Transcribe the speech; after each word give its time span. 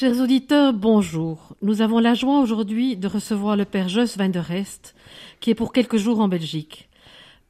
Chers 0.00 0.18
auditeurs, 0.18 0.72
bonjour. 0.72 1.54
Nous 1.60 1.82
avons 1.82 1.98
la 1.98 2.14
joie 2.14 2.40
aujourd'hui 2.40 2.96
de 2.96 3.06
recevoir 3.06 3.54
le 3.54 3.66
Père 3.66 3.90
Jos 3.90 4.16
van 4.16 4.30
der 4.30 4.42
Rest, 4.46 4.94
qui 5.40 5.50
est 5.50 5.54
pour 5.54 5.74
quelques 5.74 5.98
jours 5.98 6.20
en 6.20 6.28
Belgique. 6.28 6.88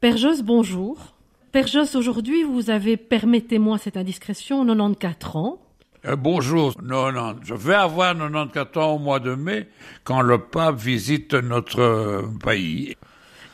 Père 0.01 0.17
Jos, 0.17 0.43
bonjour. 0.43 0.97
Père 1.53 1.69
Jos, 1.69 1.95
aujourd'hui, 1.97 2.43
vous 2.43 2.71
avez, 2.71 2.97
permettez-moi 2.97 3.79
cette 3.79 3.97
indiscrétion, 3.97 4.67
94 4.67 5.37
ans. 5.37 5.61
Euh, 6.07 6.17
bonjour, 6.17 6.75
non, 6.83 7.13
non, 7.13 7.37
je 7.45 7.55
vais 7.55 7.75
avoir 7.75 8.15
94 8.17 8.85
ans 8.85 8.97
au 8.97 8.99
mois 8.99 9.21
de 9.21 9.37
mai 9.37 9.69
quand 10.03 10.21
le 10.21 10.39
pape 10.39 10.77
visite 10.77 11.35
notre 11.35 11.79
euh, 11.79 12.23
pays. 12.45 12.97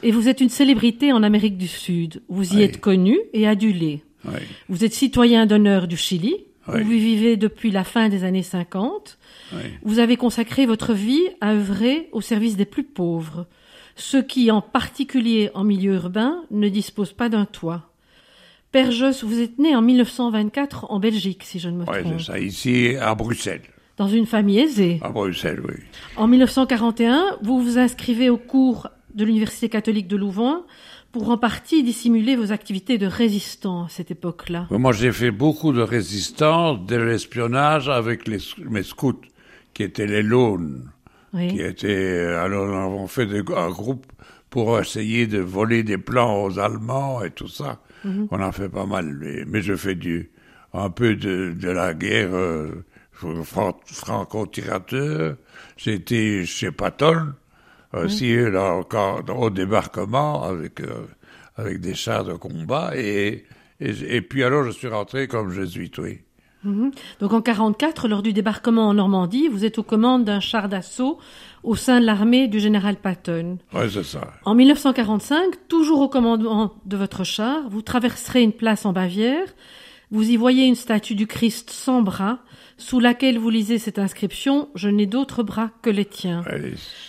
Et 0.05 0.11
vous 0.11 0.27
êtes 0.27 0.41
une 0.41 0.49
célébrité 0.49 1.13
en 1.13 1.23
Amérique 1.23 1.59
du 1.59 1.69
Sud. 1.69 2.23
Vous 2.31 2.55
y 2.55 2.57
Oui. 2.57 2.63
êtes 2.63 2.81
connu 2.81 3.19
et 3.35 3.47
adulé. 3.47 4.03
Oui. 4.25 4.41
Vous 4.71 4.87
êtes 4.87 4.95
citoyen 4.95 5.45
d'honneur 5.45 5.87
du 5.87 5.99
Chili, 5.99 6.47
Oui. 6.69 6.81
où 6.81 6.85
vous 6.85 6.91
vivez 6.91 7.37
depuis 7.37 7.71
la 7.71 7.85
fin 7.85 8.09
des 8.09 8.25
années 8.25 8.43
50. 8.43 9.19
Oui. 9.53 9.59
Vous 9.83 9.99
avez 9.99 10.17
consacré 10.17 10.67
votre 10.67 10.93
vie 10.95 11.23
à 11.41 11.53
œuvrer 11.53 12.09
au 12.13 12.21
service 12.21 12.57
des 12.57 12.65
plus 12.65 12.83
pauvres, 12.85 13.47
ceux 13.95 14.23
qui, 14.23 14.51
en 14.51 14.61
particulier 14.61 15.51
en 15.55 15.65
milieu 15.65 15.95
urbain, 15.95 16.43
ne 16.51 16.69
disposent 16.69 17.13
pas 17.13 17.29
d'un 17.29 17.45
toit. 17.47 17.91
Père 18.73 18.91
Josse, 18.91 19.25
vous 19.25 19.41
êtes 19.41 19.59
né 19.59 19.75
en 19.77 19.81
1924 19.83 20.91
en 20.91 20.99
Belgique, 21.01 21.43
si 21.45 21.59
je 21.59 21.69
ne 21.69 21.77
me 21.79 21.85
Oui, 21.89 22.01
trompe, 22.03 22.15
c'est 22.21 22.25
ça, 22.33 22.39
ici 22.39 22.97
à 23.01 23.15
Bruxelles. 23.15 23.63
dans 23.97 24.09
une 24.09 24.27
famille 24.27 24.59
aisée. 24.59 24.99
À 25.03 25.09
Bruxelles, 25.11 25.61
oui. 25.67 25.75
En 26.17 26.27
1941, 26.27 27.39
vous 27.43 27.61
vous 27.63 27.79
inscrivez 27.79 28.29
au 28.29 28.37
cours 28.37 28.89
de 29.15 29.25
l'Université 29.25 29.69
catholique 29.71 30.09
de 30.09 30.17
Louvain 30.17 30.65
pour 31.19 31.31
en 31.31 31.39
partie 31.39 31.83
dissimuler 31.83 32.37
vos 32.37 32.53
activités 32.53 32.99
de 32.99 33.07
résistant 33.07 33.85
à 33.85 33.89
cette 33.89 34.11
époque-là. 34.11 34.67
Moi, 34.71 34.93
j'ai 34.93 35.13
fait 35.13 35.31
beaucoup 35.31 35.73
de 35.73 35.81
résistance, 35.81 36.85
de 36.85 36.97
l'espionnage 36.97 37.89
avec 37.89 38.29
les, 38.29 38.37
mes 38.69 38.83
scouts, 38.83 39.23
qui 39.73 39.83
étaient 39.83 40.07
les 40.07 40.23
qui 41.31 41.37
Oui. 41.39 41.59
étaient, 41.61 42.27
alors, 42.39 42.67
nous 42.67 42.75
avons 42.75 43.07
fait 43.07 43.25
des- 43.25 43.43
un 43.57 43.71
groupe 43.71 44.05
pour 44.51 44.79
essayer 44.79 45.27
de 45.27 45.39
voler 45.39 45.83
des 45.85 45.97
plans 45.97 46.43
aux 46.45 46.59
Allemands 46.59 47.23
et 47.25 47.31
tout 47.31 47.49
ça. 47.49 47.81
On 48.31 48.39
a 48.39 48.53
fait 48.53 48.69
pas 48.69 48.85
mal, 48.87 49.17
mais, 49.19 49.45
mais 49.47 49.63
je 49.63 49.75
fais 49.75 49.95
du, 49.95 50.31
un 50.75 50.91
peu 50.91 51.17
de, 51.17 51.55
de 51.59 51.71
la 51.71 51.95
guerre, 51.95 52.35
euh, 52.35 52.85
fran- 53.13 53.81
franco-tirateur. 53.87 55.37
Été 55.87 56.45
chez 56.47 56.71
Patton, 56.71 57.33
aussi, 58.05 58.37
là, 58.37 58.75
encore, 58.75 59.23
au 59.37 59.51
débarquement, 59.51 60.43
avec, 60.43 60.81
euh, 60.81 61.07
avec 61.57 61.81
des 61.81 61.95
chars 61.95 62.25
de 62.25 62.35
combat, 62.35 62.93
et, 62.95 63.45
et, 63.81 64.17
et 64.17 64.23
puis 64.23 64.45
alors 64.45 64.65
je 64.65 64.71
suis 64.71 64.89
rentré 64.89 65.29
comme 65.29 65.51
jésuite, 65.51 65.99
oui. 65.99 66.21
Mhm. 66.67 66.91
Donc 67.21 67.33
en 67.33 67.41
44, 67.41 68.09
lors 68.09 68.23
du 68.23 68.33
débarquement 68.33 68.89
en 68.89 68.95
Normandie, 68.95 69.49
vous 69.49 69.65
êtes 69.65 69.79
aux 69.79 69.83
commandes 69.83 70.25
d'un 70.25 70.41
char 70.41 70.69
d'assaut 70.69 71.19
au 71.63 71.77
sein 71.77 72.01
de 72.01 72.07
l'armée 72.07 72.49
du 72.49 72.61
général 72.61 72.97
Patton. 72.97 73.59
Ouais, 73.73 73.89
c'est 73.89 74.05
ça. 74.05 74.33
En 74.45 74.55
1945, 74.55 75.69
toujours 75.69 76.01
au 76.01 76.09
commandement 76.09 76.75
de 76.85 76.97
votre 76.97 77.25
char, 77.25 77.69
vous 77.71 77.83
traverserez 77.83 78.43
une 78.43 78.53
place 78.53 78.85
en 78.85 78.93
Bavière. 78.93 79.47
Vous 80.11 80.29
y 80.29 80.37
voyez 80.37 80.67
une 80.67 80.75
statue 80.75 81.15
du 81.15 81.27
Christ 81.27 81.71
sans 81.71 82.03
bras, 82.03 82.39
sous 82.79 83.01
laquelle 83.01 83.39
vous 83.39 83.51
lisez 83.51 83.79
cette 83.79 83.99
inscription 83.99 84.69
Je 84.75 84.89
n'ai 84.89 85.07
d'autres 85.07 85.43
bras 85.43 85.71
que 85.83 85.91
les 85.91 86.05
tiens. 86.05 86.45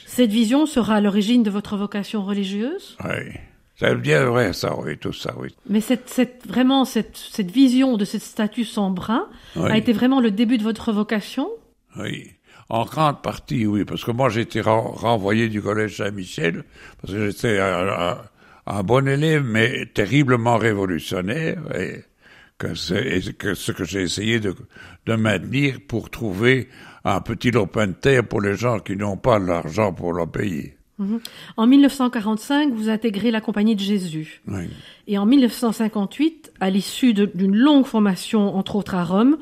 Cette 0.05 0.31
vision 0.31 0.65
sera 0.65 0.95
à 0.95 1.01
l'origine 1.01 1.43
de 1.43 1.49
votre 1.49 1.77
vocation 1.77 2.23
religieuse? 2.23 2.97
Ouais. 3.03 3.41
C'est 3.79 3.93
bien 3.95 4.25
vrai, 4.25 4.53
ça, 4.53 4.75
oui, 4.79 4.97
tout 4.97 5.13
ça, 5.13 5.35
oui. 5.37 5.49
Mais 5.69 5.81
cette, 5.81 6.09
cette, 6.09 6.47
vraiment, 6.47 6.83
cette, 6.83 7.15
cette 7.15 7.51
vision 7.51 7.95
de 7.97 8.05
cette 8.05 8.23
statue 8.23 8.65
sans 8.65 8.89
bras 8.89 9.27
Oui. 9.55 9.69
a 9.69 9.77
été 9.77 9.93
vraiment 9.93 10.19
le 10.19 10.31
début 10.31 10.57
de 10.57 10.63
votre 10.63 10.91
vocation? 10.91 11.47
Oui. 11.99 12.31
En 12.69 12.85
grande 12.85 13.21
partie, 13.21 13.67
oui, 13.67 13.85
parce 13.85 14.03
que 14.03 14.09
moi, 14.11 14.29
j'ai 14.29 14.41
été 14.41 14.61
ren- 14.61 14.81
renvoyé 14.81 15.47
du 15.47 15.61
collège 15.61 15.97
Saint-Michel, 15.97 16.63
parce 17.01 17.13
que 17.13 17.27
j'étais 17.29 17.59
un, 17.59 17.87
un- 17.87 18.17
un 18.65 18.83
bon 18.83 19.07
élève, 19.07 19.43
mais 19.45 19.85
terriblement 19.93 20.57
révolutionnaire, 20.57 21.61
et 21.79 22.03
que 22.57 23.31
que 23.31 23.53
ce 23.53 23.71
que 23.71 23.83
j'ai 23.83 24.01
essayé 24.01 24.39
de, 24.39 24.55
de 25.05 25.13
maintenir 25.15 25.79
pour 25.87 26.09
trouver 26.09 26.69
un 27.03 27.21
petit 27.21 27.51
lopin 27.51 27.87
de 27.87 27.93
terre 27.93 28.27
pour 28.27 28.41
les 28.41 28.55
gens 28.55 28.79
qui 28.79 28.95
n'ont 28.95 29.17
pas 29.17 29.39
l'argent 29.39 29.93
pour 29.93 30.13
le 30.13 30.25
payer. 30.25 30.77
En 31.57 31.67
1945, 31.67 32.73
vous 32.73 32.89
intégrez 32.89 33.29
la 33.29 33.39
Compagnie 33.39 33.75
de 33.75 33.81
Jésus. 33.81 34.41
Oui. 34.47 34.67
Et 35.05 35.19
en 35.19 35.27
1958, 35.27 36.53
à 36.59 36.71
l'issue 36.71 37.13
d'une 37.13 37.55
longue 37.55 37.85
formation, 37.85 38.55
entre 38.55 38.77
autres 38.77 38.95
à 38.95 39.03
Rome, 39.03 39.37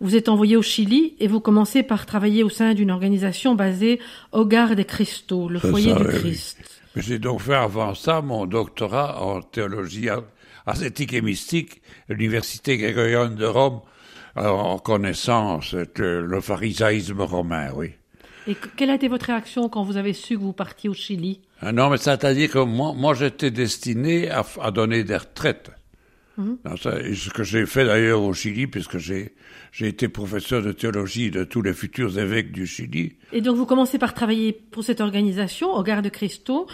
vous 0.00 0.16
êtes 0.16 0.28
envoyé 0.28 0.56
au 0.56 0.62
Chili 0.62 1.14
et 1.20 1.28
vous 1.28 1.40
commencez 1.40 1.84
par 1.84 2.06
travailler 2.06 2.42
au 2.42 2.48
sein 2.48 2.74
d'une 2.74 2.90
organisation 2.90 3.54
basée 3.54 4.00
au 4.32 4.44
Gare 4.44 4.74
des 4.74 4.84
Cristaux, 4.84 5.48
le 5.48 5.60
foyer 5.60 5.92
ça, 5.92 5.98
du 6.00 6.06
oui. 6.06 6.14
Christ. 6.14 6.58
Mais 6.96 7.02
J'ai 7.02 7.18
donc 7.18 7.40
fait 7.40 7.54
avant 7.54 7.94
ça 7.94 8.20
mon 8.20 8.44
doctorat 8.44 9.22
en 9.22 9.40
théologie 9.42 10.08
ascétique 10.66 11.12
et 11.12 11.20
mystique 11.22 11.80
l'Université 12.08 12.76
grégorienne 12.76 13.34
de 13.36 13.46
Rome, 13.46 13.80
alors, 14.34 14.66
en 14.66 14.78
connaissance 14.78 15.72
le, 15.96 16.26
le 16.26 16.40
pharisaïsme 16.40 17.22
romain, 17.22 17.70
oui. 17.74 17.92
Et 18.46 18.54
que- 18.54 18.68
quelle 18.76 18.90
a 18.90 18.94
été 18.94 19.08
votre 19.08 19.26
réaction 19.26 19.68
quand 19.68 19.82
vous 19.82 19.96
avez 19.96 20.12
su 20.12 20.36
que 20.36 20.42
vous 20.42 20.52
partiez 20.52 20.90
au 20.90 20.94
Chili? 20.94 21.40
Ah 21.60 21.72
non, 21.72 21.88
mais 21.88 21.96
c'est-à-dire 21.96 22.50
que 22.50 22.58
moi, 22.58 22.92
moi 22.94 23.14
j'étais 23.14 23.50
destiné 23.50 24.28
à, 24.30 24.70
donner 24.70 25.04
des 25.04 25.16
retraites. 25.16 25.70
Ça- 26.82 27.00
et 27.00 27.14
ce 27.14 27.30
que 27.30 27.42
j'ai 27.44 27.64
fait 27.64 27.86
d'ailleurs 27.86 28.20
au 28.22 28.34
Chili, 28.34 28.66
puisque 28.66 28.98
j'ai 28.98 29.32
été 29.80 30.06
professeur 30.08 30.62
de 30.62 30.72
théologie 30.72 31.30
de 31.30 31.44
tous 31.44 31.62
les 31.62 31.72
futurs 31.72 32.18
évêques 32.18 32.52
du 32.52 32.66
Chili. 32.66 33.14
Et 33.32 33.40
donc 33.40 33.56
vous 33.56 33.64
commencez 33.64 33.98
par 33.98 34.12
travailler 34.12 34.52
pour 34.52 34.84
cette 34.84 35.00
organisation, 35.00 35.72
au 35.72 35.82
Gare 35.82 36.02
de 36.02 36.10
Cristaux, 36.10 36.66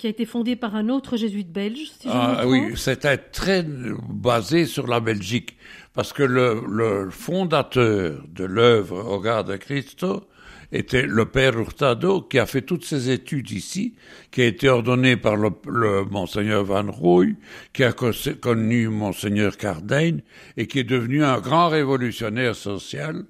qui 0.00 0.06
a 0.06 0.10
été 0.10 0.24
fondée 0.24 0.56
par 0.56 0.74
un 0.76 0.88
autre 0.88 1.16
jésuite 1.18 1.52
belge, 1.52 1.90
si 2.00 2.08
je 2.08 2.08
ne 2.08 2.12
me 2.14 2.18
Ah, 2.38 2.46
oui, 2.46 2.72
c'était 2.76 3.18
très 3.18 3.62
basé 4.08 4.64
sur 4.64 4.86
la 4.86 4.98
Belgique, 5.00 5.56
parce 5.92 6.12
que 6.14 6.22
le, 6.22 6.62
le 6.66 7.10
fondateur 7.10 8.24
de 8.34 8.44
l'œuvre 8.44 9.04
Au 9.12 9.20
Gare 9.20 9.44
de 9.44 9.56
Cristo 9.56 10.24
était 10.72 11.02
le 11.02 11.26
père 11.26 11.58
Hurtado, 11.58 12.22
qui 12.22 12.38
a 12.38 12.46
fait 12.46 12.62
toutes 12.62 12.84
ses 12.84 13.10
études 13.10 13.50
ici, 13.50 13.94
qui 14.30 14.40
a 14.42 14.46
été 14.46 14.68
ordonné 14.68 15.16
par 15.16 15.36
le, 15.36 15.50
le 15.66 16.04
monseigneur 16.04 16.64
Van 16.64 16.90
Rooij, 16.90 17.34
qui 17.72 17.84
a 17.84 17.92
co- 17.92 18.12
connu 18.40 18.88
monseigneur 18.88 19.56
Cardin, 19.56 20.18
et 20.56 20.66
qui 20.66 20.78
est 20.78 20.84
devenu 20.84 21.24
un 21.24 21.40
grand 21.40 21.68
révolutionnaire 21.68 22.54
social, 22.54 23.24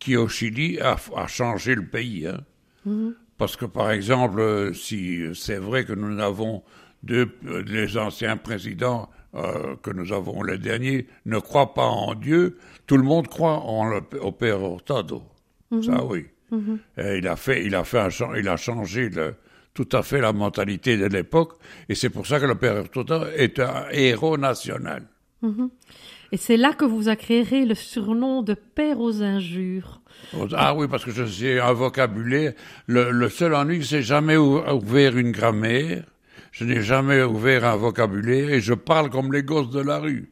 qui 0.00 0.16
au 0.16 0.28
Chili 0.28 0.80
a, 0.80 0.96
a 1.16 1.26
changé 1.28 1.74
le 1.74 1.86
pays. 1.86 2.26
Hein. 2.26 3.12
Parce 3.38 3.56
que, 3.56 3.64
par 3.64 3.90
exemple, 3.92 4.40
euh, 4.40 4.72
si 4.72 5.22
c'est 5.34 5.58
vrai 5.58 5.84
que 5.84 5.92
nous 5.92 6.20
avons 6.20 6.62
deux, 7.04 7.30
euh, 7.46 7.62
les 7.66 7.96
anciens 7.96 8.36
présidents 8.36 9.08
euh, 9.34 9.76
que 9.82 9.92
nous 9.92 10.12
avons, 10.12 10.42
les 10.42 10.58
derniers, 10.58 11.06
ne 11.24 11.38
croient 11.38 11.72
pas 11.72 11.86
en 11.86 12.14
Dieu, 12.14 12.58
tout 12.86 12.96
le 12.96 13.04
monde 13.04 13.28
croit 13.28 13.60
en 13.60 13.84
le, 13.84 14.00
au 14.20 14.32
Père 14.32 14.60
Hurtado. 14.60 15.22
Ça, 15.82 16.04
oui. 16.04 16.26
Et 16.96 17.18
il 17.18 17.28
a 17.28 17.36
fait, 17.36 17.64
il 17.64 17.74
a 17.74 17.84
fait, 17.84 18.00
un, 18.00 18.08
il 18.36 18.48
a 18.48 18.56
changé 18.56 19.10
le, 19.10 19.34
tout 19.74 19.88
à 19.92 20.02
fait 20.02 20.20
la 20.20 20.32
mentalité 20.32 20.96
de 20.96 21.06
l'époque, 21.06 21.58
et 21.88 21.94
c'est 21.94 22.08
pour 22.10 22.26
ça 22.26 22.40
que 22.40 22.46
le 22.46 22.54
Père 22.56 22.78
Hurtado 22.78 23.26
est 23.36 23.60
un 23.60 23.84
héros 23.92 24.38
national. 24.38 25.04
Et 26.32 26.36
c'est 26.36 26.56
là 26.58 26.72
que 26.74 26.84
vous 26.84 27.08
a 27.08 27.16
créé 27.16 27.64
le 27.64 27.74
surnom 27.74 28.42
de 28.42 28.54
Père 28.54 29.00
aux 29.00 29.22
injures. 29.22 30.00
Ah 30.54 30.74
oui, 30.74 30.86
parce 30.90 31.04
que 31.04 31.10
je 31.10 31.24
sais 31.24 31.58
un 31.58 31.72
vocabulaire. 31.72 32.52
Le, 32.86 33.10
le 33.10 33.28
seul 33.30 33.54
ennui, 33.54 33.84
c'est 33.84 34.02
jamais 34.02 34.36
ou- 34.36 34.58
ouvert 34.58 35.16
une 35.16 35.30
grammaire. 35.32 36.04
Je 36.52 36.64
n'ai 36.64 36.82
jamais 36.82 37.22
ouvert 37.22 37.64
un 37.64 37.76
vocabulaire 37.76 38.50
et 38.50 38.60
je 38.60 38.74
parle 38.74 39.08
comme 39.10 39.32
les 39.32 39.42
gosses 39.42 39.70
de 39.70 39.80
la 39.80 39.98
rue. 39.98 40.30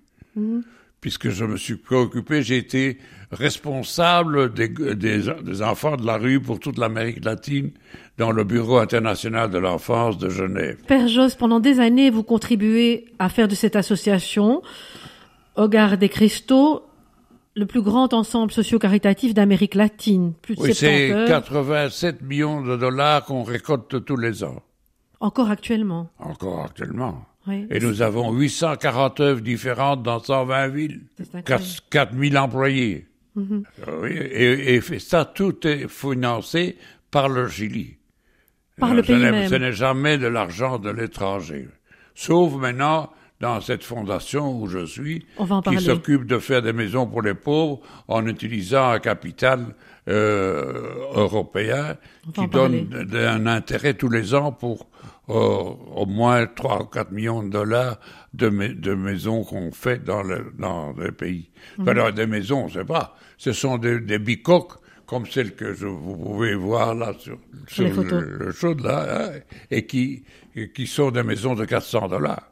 Puisque 1.00 1.30
je 1.30 1.44
me 1.44 1.56
suis 1.56 1.76
préoccupé, 1.76 2.42
j'ai 2.42 2.56
été 2.58 2.98
responsable 3.30 4.52
des, 4.52 4.68
des, 4.68 5.22
des 5.42 5.62
enfants 5.62 5.96
de 5.96 6.04
la 6.04 6.18
rue 6.18 6.40
pour 6.40 6.58
toute 6.60 6.78
l'Amérique 6.78 7.24
latine 7.24 7.70
dans 8.18 8.32
le 8.32 8.44
Bureau 8.44 8.78
international 8.78 9.50
de 9.50 9.58
l'enfance 9.58 10.18
de 10.18 10.28
Genève. 10.28 10.78
Père 10.86 11.08
Josse, 11.08 11.34
pendant 11.36 11.60
des 11.60 11.80
années, 11.80 12.10
vous 12.10 12.22
contribuez 12.22 13.06
à 13.18 13.28
faire 13.28 13.48
de 13.48 13.54
cette 13.54 13.76
association, 13.76 14.62
au 15.56 15.68
Gare 15.68 15.98
des 15.98 16.08
Cristaux, 16.08 16.82
le 17.54 17.66
plus 17.66 17.82
grand 17.82 18.12
ensemble 18.12 18.52
socio-caritatif 18.52 19.32
d'Amérique 19.34 19.74
latine. 19.74 20.34
Plus 20.42 20.54
de 20.56 20.60
Oui, 20.60 20.74
70 20.74 20.78
c'est 20.78 21.12
œuvres, 21.12 21.28
87 21.28 22.22
millions 22.22 22.62
de 22.62 22.76
dollars 22.76 23.24
qu'on 23.24 23.42
récolte 23.42 24.04
tous 24.04 24.16
les 24.16 24.44
ans, 24.44 24.62
encore 25.20 25.50
actuellement. 25.50 26.10
encore 26.18 26.64
actuellement. 26.64 27.24
Oui. 27.48 27.66
Et 27.70 27.78
nous 27.78 28.02
avons 28.02 28.32
840 28.32 29.20
œuvres 29.20 29.40
différentes 29.40 30.02
dans 30.02 30.18
120 30.18 30.68
villes. 30.68 31.02
C'est 31.16 31.34
incroyable. 31.36 31.64
4, 31.64 31.88
4000 31.90 32.38
employés. 32.38 33.06
Mhm. 33.36 33.62
Oui, 34.02 34.10
et, 34.10 34.74
et 34.76 34.98
ça, 34.98 35.24
tout 35.24 35.64
est 35.66 35.88
financé 35.88 36.76
par 37.10 37.28
le 37.28 37.48
Chili. 37.48 37.98
Par 38.78 38.94
le 38.94 39.02
ce 39.02 39.06
pays 39.06 39.20
même. 39.22 39.48
Ce 39.48 39.54
n'est 39.54 39.72
jamais 39.72 40.18
de 40.18 40.26
l'argent 40.26 40.78
de 40.78 40.90
l'étranger. 40.90 41.68
Sauf 42.16 42.52
maintenant 42.54 43.10
dans 43.40 43.60
cette 43.60 43.84
fondation 43.84 44.58
où 44.60 44.66
je 44.66 44.86
suis, 44.86 45.26
On 45.38 45.60
qui 45.70 45.76
s'occupe 45.84 46.24
de 46.26 46.38
faire 46.38 46.62
des 46.62 46.72
maisons 46.72 47.06
pour 47.06 47.20
les 47.22 47.34
pauvres 47.34 47.80
en 48.08 48.26
utilisant 48.26 48.90
un 48.90 48.98
capital 48.98 49.74
euh, 50.08 50.94
européen 51.14 51.96
On 52.26 52.30
qui 52.32 52.40
donne 52.48 52.88
un 53.14 53.46
intérêt 53.46 53.94
tous 53.94 54.08
les 54.08 54.34
ans 54.34 54.52
pour 54.52 54.88
euh, 55.28 55.34
au 55.34 56.06
moins 56.06 56.46
3 56.46 56.82
ou 56.82 56.86
4 56.86 57.10
millions 57.10 57.42
de 57.42 57.48
dollars 57.50 57.98
de, 58.32 58.48
mai- 58.48 58.74
de 58.74 58.94
maisons 58.94 59.42
qu'on 59.44 59.72
fait 59.72 60.02
dans 60.04 60.22
le, 60.22 60.52
dans 60.58 60.92
le 60.92 61.10
pays. 61.12 61.50
Enfin, 61.80 61.90
alors, 61.90 62.12
des 62.12 62.26
maisons, 62.26 62.68
c'est 62.68 62.84
pas. 62.84 63.16
Ce 63.36 63.52
sont 63.52 63.76
des, 63.78 63.98
des 64.00 64.18
bicoques 64.20 64.74
comme 65.06 65.26
celles 65.26 65.54
que 65.54 65.72
je, 65.72 65.86
vous 65.86 66.16
pouvez 66.16 66.54
voir 66.54 66.94
là 66.94 67.12
sur, 67.18 67.38
le, 67.78 68.20
le 68.38 68.52
show 68.52 68.74
de 68.74 68.82
là, 68.82 69.06
hein, 69.34 69.40
et 69.70 69.86
qui, 69.86 70.24
et 70.54 70.70
qui 70.70 70.86
sont 70.86 71.10
des 71.10 71.22
maisons 71.22 71.54
de 71.54 71.64
400 71.64 72.08
dollars. 72.08 72.50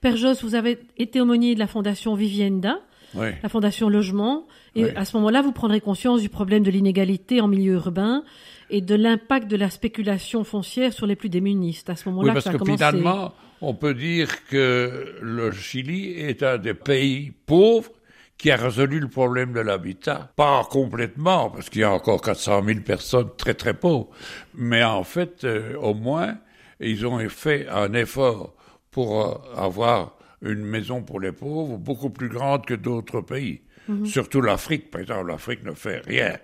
Père 0.00 0.16
Josse, 0.16 0.44
vous 0.44 0.54
avez 0.54 0.78
été 0.98 1.20
aumônier 1.20 1.54
de 1.54 1.58
la 1.58 1.66
fondation 1.66 2.14
Vivienda, 2.14 2.78
Oui. 3.14 3.28
la 3.42 3.48
fondation 3.48 3.88
Logement, 3.88 4.46
et 4.74 4.84
Oui. 4.84 4.90
à 4.94 5.04
ce 5.06 5.16
moment-là, 5.16 5.40
vous 5.40 5.52
prendrez 5.52 5.80
conscience 5.80 6.20
du 6.20 6.28
problème 6.28 6.62
de 6.62 6.70
l'inégalité 6.70 7.40
en 7.40 7.48
milieu 7.48 7.72
urbain 7.74 8.22
et 8.70 8.82
de 8.82 8.94
l'impact 8.94 9.48
de 9.50 9.56
la 9.56 9.70
spéculation 9.70 10.44
foncière 10.44 10.92
sur 10.92 11.06
les 11.06 11.16
plus 11.16 11.30
démunis. 11.30 11.82
À 11.88 11.96
ce 11.96 12.04
Oui, 12.06 12.10
moment-là 12.14 12.28
que 12.32 12.34
parce 12.34 12.44
ça 12.44 12.50
a 12.50 12.52
que 12.52 12.58
commencé. 12.58 12.76
finalement, 12.84 13.32
on 13.62 13.72
peut 13.72 13.94
dire 13.94 14.28
que 14.50 15.14
le 15.22 15.50
Chili 15.52 16.12
est 16.12 16.42
un 16.42 16.58
des 16.58 16.74
pays 16.74 17.32
pauvres 17.46 17.90
qui 18.38 18.50
a 18.52 18.56
résolu 18.56 19.00
le 19.00 19.08
problème 19.08 19.52
de 19.52 19.60
l'habitat. 19.60 20.32
Pas 20.36 20.66
complètement, 20.70 21.50
parce 21.50 21.68
qu'il 21.68 21.80
y 21.80 21.84
a 21.84 21.90
encore 21.92 22.22
400 22.22 22.62
000 22.64 22.80
personnes 22.80 23.30
très 23.36 23.54
très 23.54 23.74
pauvres. 23.74 24.08
Mais 24.54 24.82
en 24.84 25.02
fait, 25.04 25.44
euh, 25.44 25.74
au 25.76 25.92
moins, 25.94 26.38
ils 26.80 27.04
ont 27.06 27.18
fait 27.28 27.68
un 27.68 27.92
effort 27.94 28.54
pour 28.92 29.20
euh, 29.26 29.34
avoir 29.60 30.16
une 30.40 30.62
maison 30.64 31.02
pour 31.02 31.18
les 31.20 31.32
pauvres 31.32 31.76
beaucoup 31.78 32.10
plus 32.10 32.28
grande 32.28 32.64
que 32.64 32.74
d'autres 32.74 33.20
pays. 33.20 33.62
Surtout 34.04 34.40
l'Afrique, 34.40 34.90
par 34.90 35.00
exemple, 35.00 35.28
l'Afrique 35.28 35.64
ne 35.64 35.72
fait 35.72 35.98
rien. 36.06 36.36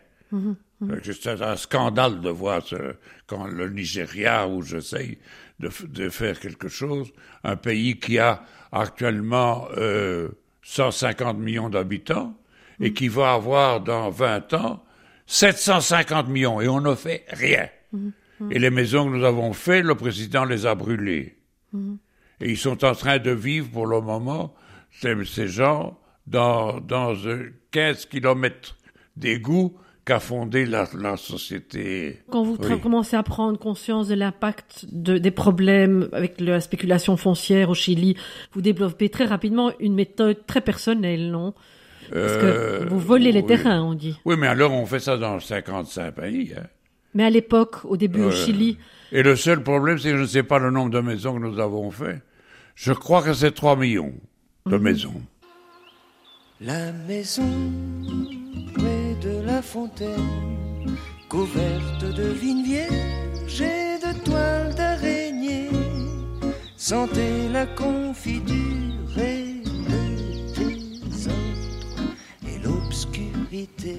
Euh, 0.91 1.13
C'est 1.13 1.41
un 1.43 1.57
scandale 1.57 2.21
de 2.21 2.29
voir 2.31 2.63
ce- 2.67 2.97
quand 3.27 3.47
le 3.47 3.69
Nigeria, 3.71 4.49
où 4.49 4.63
j'essaye 4.63 5.19
de, 5.61 5.71
de 5.87 6.09
faire 6.09 6.41
quelque 6.41 6.69
chose, 6.69 7.13
un 7.45 7.55
pays 7.57 8.01
qui 8.01 8.19
a 8.19 8.43
actuellement 8.73 9.69
euh, 9.77 10.29
150 10.65 11.39
millions 11.39 11.69
d'habitants 11.69 12.35
et 12.81 12.93
qui 12.93 13.09
va 13.09 13.35
avoir 13.35 13.81
dans 13.81 14.11
20 14.11 14.53
ans 14.55 14.85
750 15.27 16.29
millions 16.29 16.61
et 16.61 16.69
on 16.69 16.81
ne 16.81 16.95
fait 16.95 17.25
rien. 17.29 17.69
Et 18.51 18.59
les 18.59 18.71
maisons 18.71 19.11
que 19.11 19.17
nous 19.17 19.25
avons 19.25 19.53
faites, 19.53 19.85
le 19.85 19.95
président 19.95 20.45
les 20.45 20.67
a 20.67 20.75
brûlées. 20.75 21.39
Et 22.41 22.51
ils 22.51 22.59
sont 22.59 22.85
en 22.85 22.95
train 22.95 23.19
de 23.19 23.31
vivre 23.31 23.71
pour 23.71 23.87
le 23.87 24.01
moment, 24.01 24.55
ces, 24.91 25.25
ces 25.25 25.49
gens, 25.49 25.99
dans, 26.27 26.81
dans 26.81 27.15
euh, 27.27 27.53
15 27.71 28.07
kilomètres 28.07 28.77
d'égout 29.17 29.77
qu'a 30.05 30.21
fondé 30.21 30.67
la, 30.67 30.87
la 30.99 31.17
société. 31.17 32.19
Quand 32.31 32.43
vous 32.43 32.57
Oui. 32.63 32.81
commencez 32.81 33.17
à 33.17 33.23
prendre 33.23 33.59
conscience 33.59 34.09
de 34.09 34.15
l'impact 34.15 34.85
de, 34.93 35.17
des 35.19 35.31
problèmes 35.31 36.09
avec 36.13 36.41
la 36.41 36.61
spéculation 36.61 37.17
foncière 37.17 37.71
au 37.71 37.75
Chili, 37.75 38.17
vous 38.53 38.61
développez 38.61 39.09
très 39.09 39.25
rapidement 39.25 39.73
une 39.81 39.95
méthode 39.95 40.45
très 40.47 40.61
personnelle, 40.61 41.31
non? 41.31 41.55
Parce 42.13 42.37
que 42.37 42.45
Euh, 42.45 42.87
vous 42.91 42.99
volez 42.99 43.33
les 43.33 43.47
terrains, 43.47 43.83
on 43.83 43.95
dit. 43.95 44.19
Oui, 44.27 44.37
mais 44.39 44.47
alors 44.47 44.73
on 44.73 44.85
fait 44.85 45.01
ça 45.01 45.17
dans 45.17 45.41
55 45.41 46.11
pays. 46.15 46.53
Hein. 46.55 46.65
Mais 47.15 47.25
à 47.25 47.31
l'époque, 47.31 47.77
au 47.85 47.97
début 47.97 48.21
au 48.23 48.29
Euh, 48.29 48.31
Chili, 48.31 48.77
Et 49.13 49.23
le 49.23 49.37
seul 49.37 49.63
problème, 49.63 49.97
c'est 49.99 50.11
que 50.11 50.17
je 50.17 50.23
ne 50.23 50.27
sais 50.27 50.43
pas 50.43 50.59
le 50.59 50.71
nombre 50.71 50.91
de 50.91 51.01
maisons 51.01 51.35
que 51.35 51.47
nous 51.47 51.59
avons 51.61 51.91
fait. 51.91 52.21
Je 52.75 52.93
crois 52.93 53.23
que 53.23 53.33
c'est 53.33 53.53
3 53.53 53.77
millions 53.77 54.13
de 54.67 54.77
maisons. 54.77 55.23
La 56.61 56.93
maison 56.93 57.43
fontaine, 59.65 60.97
couverte 61.29 62.05
de 62.05 62.25
vignes 62.25 62.65
vierges 62.65 63.61
et 63.63 63.99
de 63.99 64.13
toiles 64.25 64.75
d'araignée, 64.75 65.71
sentez 66.77 67.49
la 67.51 67.67
confiture 67.67 69.19
et 69.19 69.63
le 69.65 70.03
désordre 70.55 72.13
et 72.47 72.59
l'obscurité. 72.63 73.99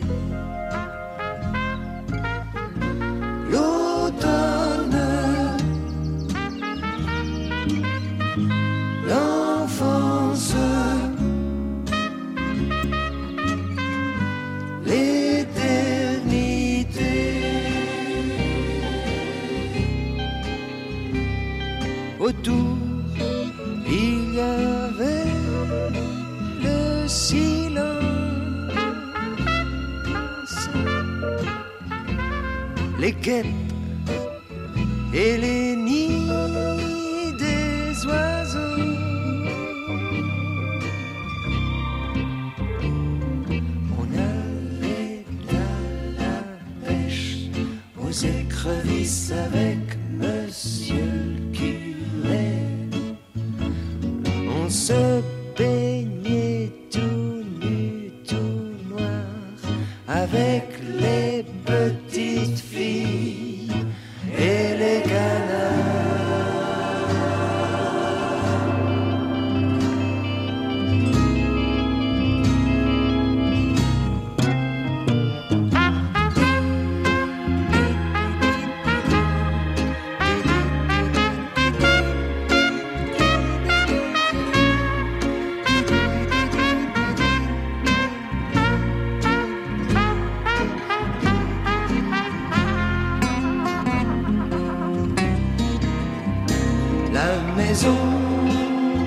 vice 48.65 49.64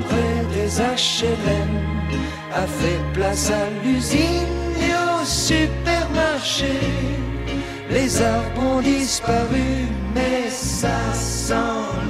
près 0.08 0.40
des 0.54 0.80
HLM 0.80 1.72
a 2.54 2.66
fait 2.66 3.00
place 3.12 3.50
à 3.50 3.64
l'usine 3.84 4.56
et 4.80 4.94
au 4.94 5.24
supermarché. 5.24 6.78
Les 7.90 8.22
arbres 8.22 8.62
ont 8.76 8.80
disparu, 8.80 9.88
mais 10.14 10.50
ça 10.50 10.98
sent 11.14 11.54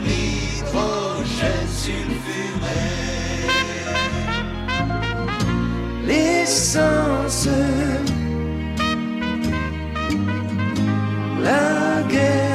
l'hydrogène 0.04 1.68
sulfuré. 1.83 2.83
L'essence, 6.07 7.49
la 11.42 12.02
guerre. 12.09 12.48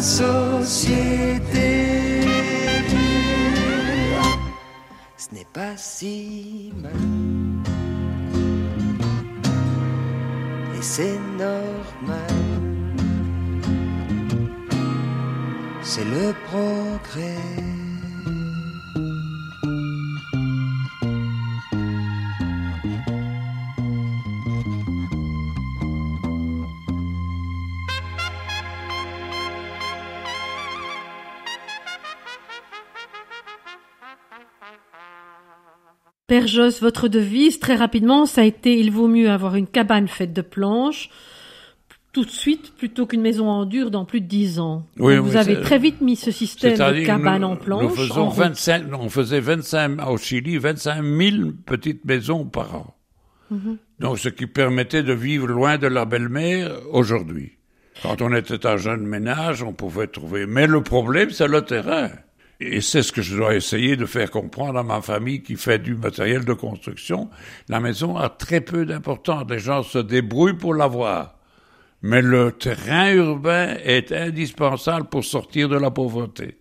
Société. 0.00 1.84
Ce 5.16 5.34
n'est 5.34 5.46
pas 5.52 5.76
si 5.76 6.72
mal. 6.82 6.92
Et 10.76 10.82
c'est 10.82 11.18
normal. 11.38 12.34
C'est 15.82 16.04
le 16.04 16.34
progrès. 16.48 17.73
Père 36.26 36.46
Josse, 36.46 36.80
votre 36.80 37.08
devise, 37.08 37.60
très 37.60 37.74
rapidement, 37.74 38.24
ça 38.24 38.40
a 38.40 38.44
été 38.44 38.78
il 38.78 38.90
vaut 38.90 39.08
mieux 39.08 39.28
avoir 39.30 39.56
une 39.56 39.66
cabane 39.66 40.08
faite 40.08 40.32
de 40.32 40.40
planches 40.40 41.10
tout 42.14 42.24
de 42.24 42.30
suite 42.30 42.72
plutôt 42.76 43.06
qu'une 43.06 43.20
maison 43.22 43.48
en 43.50 43.64
dur 43.66 43.90
dans 43.90 44.04
plus 44.04 44.20
de 44.20 44.26
dix 44.26 44.60
ans. 44.60 44.86
Oui, 45.00 45.16
vous 45.18 45.30
oui, 45.32 45.36
avez 45.36 45.60
très 45.60 45.78
vite 45.80 46.00
mis 46.00 46.14
ce 46.14 46.30
système 46.30 46.74
de 46.78 47.04
cabane 47.04 47.42
nous- 47.42 47.48
en 47.48 47.56
planches. 47.56 47.82
Nous 47.82 47.88
faisons 47.90 48.20
en 48.22 48.28
route. 48.28 48.38
25, 48.38 48.84
on 48.98 49.08
faisait 49.08 49.40
25, 49.40 49.98
au 50.08 50.16
Chili, 50.16 50.56
25 50.56 51.02
000 51.02 51.50
petites 51.66 52.04
maisons 52.04 52.44
par 52.44 52.74
an. 52.76 52.94
Mhm. 53.50 53.78
Donc, 53.98 54.18
ce 54.20 54.28
qui 54.28 54.46
permettait 54.46 55.02
de 55.02 55.12
vivre 55.12 55.48
loin 55.48 55.76
de 55.76 55.88
la 55.88 56.04
belle-mère 56.04 56.70
aujourd'hui. 56.92 57.54
Quand 58.02 58.22
on 58.22 58.32
était 58.32 58.64
un 58.64 58.76
jeune 58.76 59.04
ménage, 59.06 59.64
on 59.64 59.72
pouvait 59.72 60.06
trouver. 60.06 60.46
Mais 60.46 60.68
le 60.68 60.82
problème, 60.84 61.30
c'est 61.30 61.48
le 61.48 61.62
terrain. 61.62 62.10
Et 62.60 62.80
c'est 62.80 63.02
ce 63.02 63.12
que 63.12 63.22
je 63.22 63.36
dois 63.36 63.54
essayer 63.54 63.96
de 63.96 64.06
faire 64.06 64.30
comprendre 64.30 64.78
à 64.78 64.82
ma 64.82 65.00
famille 65.00 65.42
qui 65.42 65.56
fait 65.56 65.78
du 65.78 65.96
matériel 65.96 66.44
de 66.44 66.52
construction. 66.52 67.28
La 67.68 67.80
maison 67.80 68.16
a 68.16 68.28
très 68.28 68.60
peu 68.60 68.86
d'importance. 68.86 69.44
Les 69.50 69.58
gens 69.58 69.82
se 69.82 69.98
débrouillent 69.98 70.56
pour 70.56 70.74
l'avoir. 70.74 71.36
Mais 72.02 72.22
le 72.22 72.52
terrain 72.52 73.12
urbain 73.12 73.76
est 73.82 74.12
indispensable 74.12 75.08
pour 75.08 75.24
sortir 75.24 75.68
de 75.68 75.76
la 75.76 75.90
pauvreté. 75.90 76.58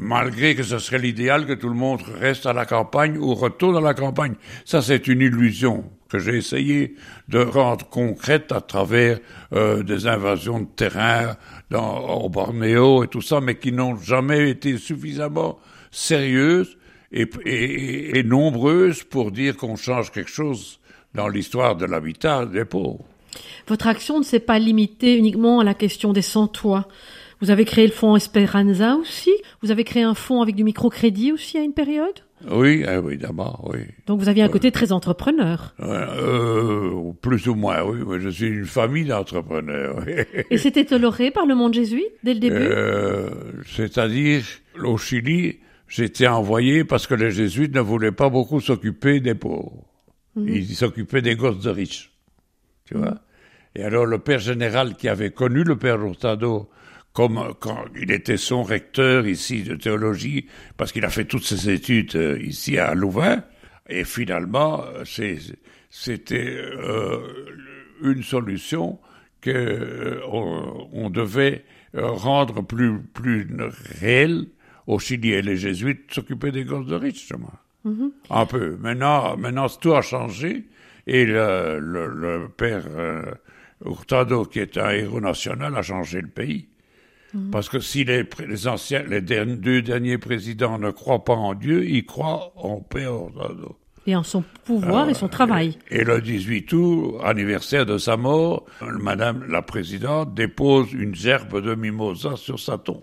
Malgré 0.00 0.54
que 0.54 0.62
ce 0.62 0.78
serait 0.78 1.00
l'idéal 1.00 1.44
que 1.44 1.54
tout 1.54 1.68
le 1.68 1.74
monde 1.74 2.02
reste 2.20 2.46
à 2.46 2.52
la 2.52 2.64
campagne 2.66 3.18
ou 3.18 3.34
retourne 3.34 3.76
à 3.76 3.80
la 3.80 3.94
campagne. 3.94 4.34
Ça, 4.64 4.80
c'est 4.80 5.08
une 5.08 5.20
illusion 5.20 5.90
que 6.08 6.20
j'ai 6.20 6.36
essayé 6.36 6.94
de 7.28 7.40
rendre 7.40 7.84
concrète 7.88 8.52
à 8.52 8.60
travers 8.60 9.18
euh, 9.52 9.82
des 9.82 10.06
invasions 10.06 10.60
de 10.60 10.66
terrain 10.66 11.36
dans, 11.70 11.98
au 11.98 12.28
Bornéo 12.28 13.02
et 13.02 13.08
tout 13.08 13.20
ça, 13.20 13.40
mais 13.40 13.56
qui 13.56 13.72
n'ont 13.72 13.96
jamais 13.96 14.48
été 14.50 14.78
suffisamment 14.78 15.58
sérieuses 15.90 16.78
et, 17.10 17.28
et- 17.44 18.18
et 18.18 18.22
nombreuses 18.22 19.02
pour 19.02 19.32
dire 19.32 19.56
qu'on 19.56 19.74
change 19.74 20.12
quelque 20.12 20.30
chose 20.30 20.78
dans 21.14 21.26
l'histoire 21.26 21.74
de 21.74 21.86
l'habitat 21.86 22.46
des 22.46 22.64
pauvres. 22.64 23.04
Votre 23.66 23.88
action 23.88 24.18
ne 24.20 24.24
s'est 24.24 24.40
pas 24.40 24.58
limitée 24.60 25.16
uniquement 25.16 25.58
à 25.60 25.64
la 25.64 25.74
question 25.74 26.12
des 26.12 26.22
sans-toits. 26.22 26.86
Vous 27.40 27.50
avez 27.50 27.64
créé 27.64 27.86
le 27.86 27.92
fonds 27.92 28.16
Esperanza 28.16 28.96
aussi. 28.96 29.30
Vous 29.62 29.70
avez 29.70 29.84
créé 29.84 30.02
un 30.02 30.14
fonds 30.14 30.42
avec 30.42 30.54
du 30.56 30.64
microcrédit 30.64 31.32
aussi 31.32 31.56
à 31.58 31.62
une 31.62 31.72
période. 31.72 32.20
Oui, 32.50 32.84
évidemment, 32.88 33.64
oui. 33.68 33.80
Donc 34.06 34.20
vous 34.20 34.28
aviez 34.28 34.42
un 34.44 34.48
côté 34.48 34.70
très 34.70 34.92
entrepreneur. 34.92 35.74
Euh, 35.80 37.12
plus 37.20 37.48
ou 37.48 37.54
moins, 37.54 37.82
oui. 37.82 37.98
Je 38.20 38.28
suis 38.28 38.46
une 38.46 38.64
famille 38.64 39.04
d'entrepreneurs. 39.04 40.04
oui. 40.06 40.44
Et 40.50 40.58
c'était 40.58 40.84
toléré 40.84 41.30
par 41.30 41.46
le 41.46 41.54
monde 41.54 41.74
jésuite 41.74 42.06
dès 42.22 42.34
le 42.34 42.40
début? 42.40 42.56
Euh, 42.56 43.30
C'est-à-dire, 43.66 44.42
au 44.84 44.96
Chili, 44.98 45.58
j'étais 45.88 46.28
envoyé 46.28 46.84
parce 46.84 47.06
que 47.06 47.14
les 47.14 47.30
jésuites 47.32 47.74
ne 47.74 47.80
voulaient 47.80 48.12
pas 48.12 48.28
beaucoup 48.30 48.60
s'occuper 48.60 49.20
des 49.20 49.34
pauvres. 49.34 49.84
Ils 50.36 50.66
s'occupaient 50.76 51.22
des 51.22 51.34
gosses 51.34 51.60
de 51.64 51.70
riches. 51.70 52.12
Tu 52.84 52.94
vois 52.96 53.16
Et 53.74 53.82
alors, 53.82 54.06
le 54.06 54.20
père 54.20 54.38
général 54.38 54.94
qui 54.94 55.08
avait 55.08 55.30
connu 55.30 55.64
le 55.64 55.74
père 55.76 56.00
Hurtado 56.00 56.70
comme 57.12 57.54
quand 57.60 57.84
il 58.00 58.12
était 58.12 58.36
son 58.36 58.62
recteur 58.62 59.26
ici 59.26 59.62
de 59.62 59.74
théologie, 59.74 60.46
parce 60.76 60.92
qu'il 60.92 61.04
a 61.04 61.10
fait 61.10 61.24
toutes 61.24 61.44
ses 61.44 61.70
études 61.70 62.14
euh, 62.16 62.38
ici 62.40 62.78
à 62.78 62.94
Louvain, 62.94 63.42
et 63.88 64.04
finalement, 64.04 64.84
euh, 64.84 65.04
c'était 65.90 66.56
euh, 66.56 67.18
une 68.02 68.22
solution 68.22 68.98
que 69.40 69.50
euh, 69.50 70.20
on, 70.92 71.10
devait 71.10 71.64
euh, 71.94 72.10
rendre 72.10 72.62
plus 72.62 73.00
plus 73.00 73.48
réelle 74.00 74.46
au 74.86 74.98
Chili 74.98 75.32
et 75.32 75.42
les 75.42 75.56
jésuites 75.56 76.12
s'occupaient 76.12 76.50
des 76.50 76.64
gosses 76.64 76.86
de 76.86 76.96
riches, 76.96 77.20
justement. 77.20 77.52
Un 78.30 78.46
peu. 78.46 78.76
Maintenant, 78.80 79.36
maintenant, 79.36 79.68
tout 79.68 79.94
a 79.94 80.02
changé 80.02 80.66
et 81.06 81.24
le, 81.24 81.78
le, 81.80 82.06
le 82.08 82.48
père 82.48 82.84
euh, 82.90 83.22
Hurtado, 83.84 84.44
qui 84.44 84.58
est 84.58 84.76
un 84.76 84.90
héros 84.90 85.20
national, 85.20 85.76
a 85.76 85.82
changé 85.82 86.20
le 86.20 86.28
pays. 86.28 86.68
Parce 87.52 87.68
que 87.68 87.78
si 87.80 88.04
les, 88.04 88.26
anciens, 88.66 89.02
les 89.02 89.20
derni- 89.20 89.56
deux 89.56 89.82
derniers 89.82 90.18
présidents 90.18 90.78
ne 90.78 90.90
croient 90.90 91.24
pas 91.24 91.34
en 91.34 91.54
Dieu, 91.54 91.86
ils 91.88 92.06
croient 92.06 92.52
en 92.56 92.80
père. 92.80 93.12
Et 94.06 94.16
en 94.16 94.22
son 94.22 94.42
pouvoir 94.64 95.10
et 95.10 95.14
son 95.14 95.28
travail. 95.28 95.76
Et 95.90 96.02
le 96.04 96.22
18 96.22 96.72
août, 96.72 97.16
anniversaire 97.22 97.84
de 97.84 97.98
sa 97.98 98.16
mort, 98.16 98.64
Madame 98.80 99.44
la 99.50 99.60
Présidente 99.60 100.32
dépose 100.34 100.92
une 100.94 101.14
gerbe 101.14 101.60
de 101.62 101.74
mimosa 101.74 102.36
sur 102.36 102.58
sa 102.58 102.78
tombe. 102.78 103.02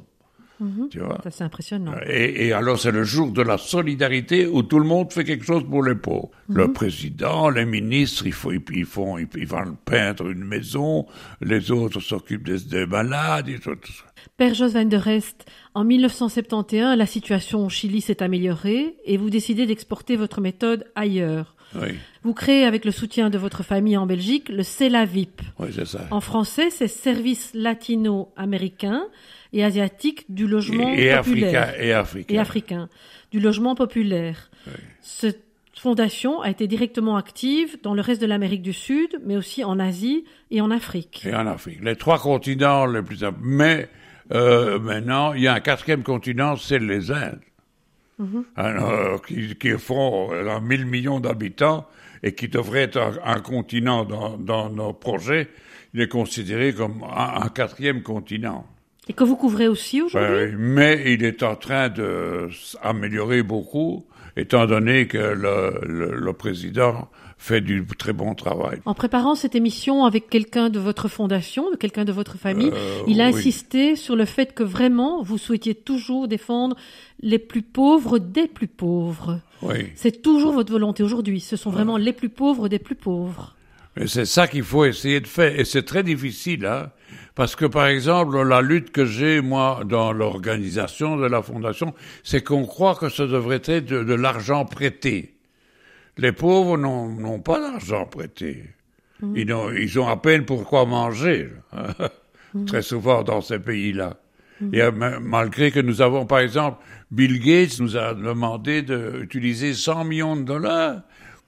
Tu 0.89 0.99
vois 0.99 1.19
Ça, 1.23 1.31
c'est 1.31 1.43
impressionnant. 1.43 1.93
et, 2.07 2.47
et 2.47 2.53
alors 2.53 2.79
c'est 2.79 2.91
le 2.91 3.03
jour 3.03 3.31
de 3.31 3.41
la 3.41 3.57
solidarité 3.57 4.47
où 4.47 4.63
tout 4.63 4.79
le 4.79 4.85
monde 4.85 5.11
fait 5.11 5.23
quelque 5.23 5.45
chose 5.45 5.63
pour 5.69 5.83
les 5.83 5.95
pauvres. 5.95 6.29
Le 6.47 6.71
président, 6.71 7.49
les 7.49 7.65
ministres, 7.65 8.25
il 8.25 8.33
faut, 8.33 8.51
ils, 8.51 8.61
ils 8.71 8.85
font, 8.85 9.17
ils, 9.17 9.27
ils 9.35 9.47
vont 9.47 9.77
peindre 9.85 10.27
une 10.29 10.43
maison, 10.45 11.05
les 11.41 11.71
autres 11.71 11.99
s'occupent 11.99 12.45
des, 12.45 12.59
des 12.59 12.85
malades 12.85 13.49
et 13.49 13.59
tout, 13.59 13.75
tout 13.75 13.91
ça. 13.91 14.05
Père 14.37 14.53
Jos 14.53 14.69
van 14.69 14.85
der 14.85 15.01
Rest, 15.01 15.45
en 15.75 15.83
1971, 15.85 16.97
la 16.97 17.05
situation 17.05 17.65
au 17.65 17.69
Chili 17.69 18.01
s'est 18.01 18.21
améliorée 18.23 18.95
et 19.05 19.17
vous 19.17 19.29
décidez 19.29 19.65
d'exporter 19.65 20.15
votre 20.17 20.41
méthode 20.41 20.85
ailleurs. 20.95 21.54
Oui, 21.73 21.95
Vous 22.23 22.33
créez 22.33 22.63
avec 22.65 22.85
le 22.85 22.91
soutien 22.91 23.29
de 23.29 23.37
votre 23.37 23.63
famille 23.63 23.97
en 23.97 24.05
Belgique 24.05 24.49
le 24.49 24.63
CELAVIP. 24.63 25.41
oui 25.59 25.69
c'est 25.73 25.85
ça. 25.85 26.07
En 26.11 26.21
français, 26.21 26.69
c'est 26.69 26.87
Service 26.87 27.51
latino-américain 27.53 29.03
et 29.53 29.63
asiatique 29.63 30.25
du 30.29 30.47
logement 30.47 30.93
Et, 30.93 31.07
et 31.07 31.15
populaire. 31.17 31.63
africain, 31.63 31.83
et 31.83 31.93
africain. 31.93 32.33
et 32.35 32.37
africain, 32.39 32.89
du 33.31 33.39
logement 33.39 33.75
populaire. 33.75 34.49
Cette 35.01 35.41
fondation 35.77 36.41
a 36.41 36.49
été 36.49 36.67
directement 36.67 37.17
active 37.17 37.77
dans 37.83 37.93
le 37.93 38.01
reste 38.01 38.21
de 38.21 38.25
l'Amérique 38.27 38.61
du 38.61 38.73
Sud, 38.73 39.19
mais 39.25 39.35
aussi 39.35 39.63
en 39.63 39.79
Asie 39.79 40.23
et 40.51 40.61
en 40.61 40.71
Afrique. 40.71 41.23
Et 41.25 41.35
en 41.35 41.45
Afrique. 41.47 41.79
Les 41.83 41.95
trois 41.95 42.19
continents 42.19 42.85
les 42.85 43.01
plus 43.01 43.23
importants. 43.23 43.41
Mais 43.45 43.89
euh, 44.33 44.79
maintenant, 44.79 45.33
il 45.33 45.41
y 45.43 45.47
a 45.47 45.53
un 45.53 45.59
quatrième 45.59 46.03
continent, 46.03 46.55
c'est 46.55 46.79
les 46.79 47.11
Indes. 47.11 47.39
Alors, 48.55 49.21
qui, 49.21 49.55
qui 49.55 49.71
font 49.71 50.31
euh, 50.31 50.59
1000 50.59 50.85
millions 50.85 51.19
d'habitants 51.19 51.85
et 52.23 52.33
qui 52.33 52.47
devrait 52.47 52.83
être 52.83 52.97
un, 52.97 53.13
un 53.35 53.39
continent 53.41 54.05
dans, 54.05 54.37
dans 54.37 54.69
nos 54.69 54.93
projets. 54.93 55.49
Il 55.93 56.01
est 56.01 56.07
considéré 56.07 56.73
comme 56.73 57.03
un, 57.03 57.41
un 57.43 57.49
quatrième 57.49 58.01
continent. 58.03 58.65
Et 59.07 59.13
que 59.13 59.23
vous 59.23 59.35
couvrez 59.35 59.67
aussi 59.67 60.01
aujourd'hui? 60.01 60.31
Euh, 60.31 60.55
mais 60.57 61.13
il 61.13 61.23
est 61.23 61.43
en 61.43 61.55
train 61.55 61.89
de 61.89 62.49
s'améliorer 62.51 63.43
beaucoup, 63.43 64.05
étant 64.35 64.65
donné 64.65 65.07
que 65.07 65.17
le, 65.17 65.79
le, 65.85 66.15
le 66.17 66.33
président 66.33 67.09
fait 67.37 67.61
du 67.61 67.85
très 67.97 68.13
bon 68.13 68.33
travail. 68.33 68.79
En 68.85 68.93
préparant 68.93 69.35
cette 69.35 69.55
émission 69.55 70.05
avec 70.05 70.29
quelqu'un 70.29 70.69
de 70.69 70.79
votre 70.79 71.07
fondation, 71.07 71.69
de 71.69 71.75
quelqu'un 71.75 72.05
de 72.05 72.11
votre 72.11 72.37
famille, 72.37 72.71
Euh, 72.73 73.01
il 73.07 73.21
a 73.21 73.29
oui. 73.29 73.35
insisté 73.35 73.95
sur 73.95 74.15
le 74.15 74.25
fait 74.25 74.53
que 74.53 74.63
vraiment 74.63 75.21
vous 75.21 75.37
souhaitiez 75.37 75.75
toujours 75.75 76.27
défendre 76.27 76.75
les 77.21 77.39
plus 77.39 77.61
pauvres 77.61 78.19
des 78.19 78.47
plus 78.47 78.67
pauvres. 78.67 79.41
Oui. 79.61 79.87
C'est 79.95 80.21
toujours 80.21 80.53
votre 80.53 80.71
volonté 80.71 81.03
aujourd'hui. 81.03 81.39
Ce 81.39 81.55
sont 81.55 81.69
vraiment 81.71 81.97
les 81.97 82.13
plus 82.13 82.29
pauvres 82.29 82.67
des 82.69 82.79
plus 82.79 82.95
pauvres. 82.95 83.55
Et 83.97 84.07
c'est 84.07 84.25
ça 84.25 84.47
qu'il 84.47 84.63
faut 84.63 84.83
essayer 84.85 85.19
de 85.21 85.27
faire. 85.27 85.57
Et 85.59 85.65
c'est 85.65 85.83
très 85.83 86.03
difficile, 86.03 86.65
hein. 86.65 86.91
Parce 87.35 87.55
que, 87.57 87.65
par 87.65 87.87
exemple, 87.87 88.41
la 88.43 88.61
lutte 88.61 88.91
que 88.91 89.05
j'ai, 89.05 89.41
moi, 89.41 89.81
dans 89.85 90.13
l'organisation 90.13 91.17
de 91.17 91.25
la 91.25 91.41
fondation, 91.41 91.93
c'est 92.23 92.41
qu'on 92.41 92.65
croit 92.65 92.95
que 92.95 93.09
ça 93.09 93.27
devrait 93.27 93.61
être 93.65 93.85
de, 93.85 94.03
de 94.03 94.13
l'argent 94.13 94.63
prêté. 94.65 95.34
Les 96.17 96.31
pauvres 96.31 96.77
n'ont 96.77 97.39
pas 97.39 97.59
d'argent 97.59 98.05
prêté. 98.05 98.63
Ils, 99.35 99.51
ont, 99.53 99.71
ils 99.71 99.99
ont 99.99 100.07
à 100.07 100.17
peine 100.17 100.45
pour 100.45 100.65
quoi 100.65 100.85
manger, 100.85 101.49
très 102.67 102.81
souvent 102.81 103.23
dans 103.23 103.41
ces 103.41 103.59
pays-là. 103.59 104.17
Et 104.71 104.81
euh, 104.81 104.91
ma- 104.91 105.19
malgré 105.19 105.71
que 105.71 105.79
nous 105.79 106.01
avons, 106.01 106.25
par 106.25 106.39
exemple, 106.39 106.77
Bill 107.11 107.39
Gates 107.39 107.79
nous 107.79 107.97
a 107.97 108.13
demandé 108.13 108.81
d'utiliser 108.81 109.73
100 109.73 110.05
millions 110.05 110.35
de 110.37 110.43
dollars 110.43 111.01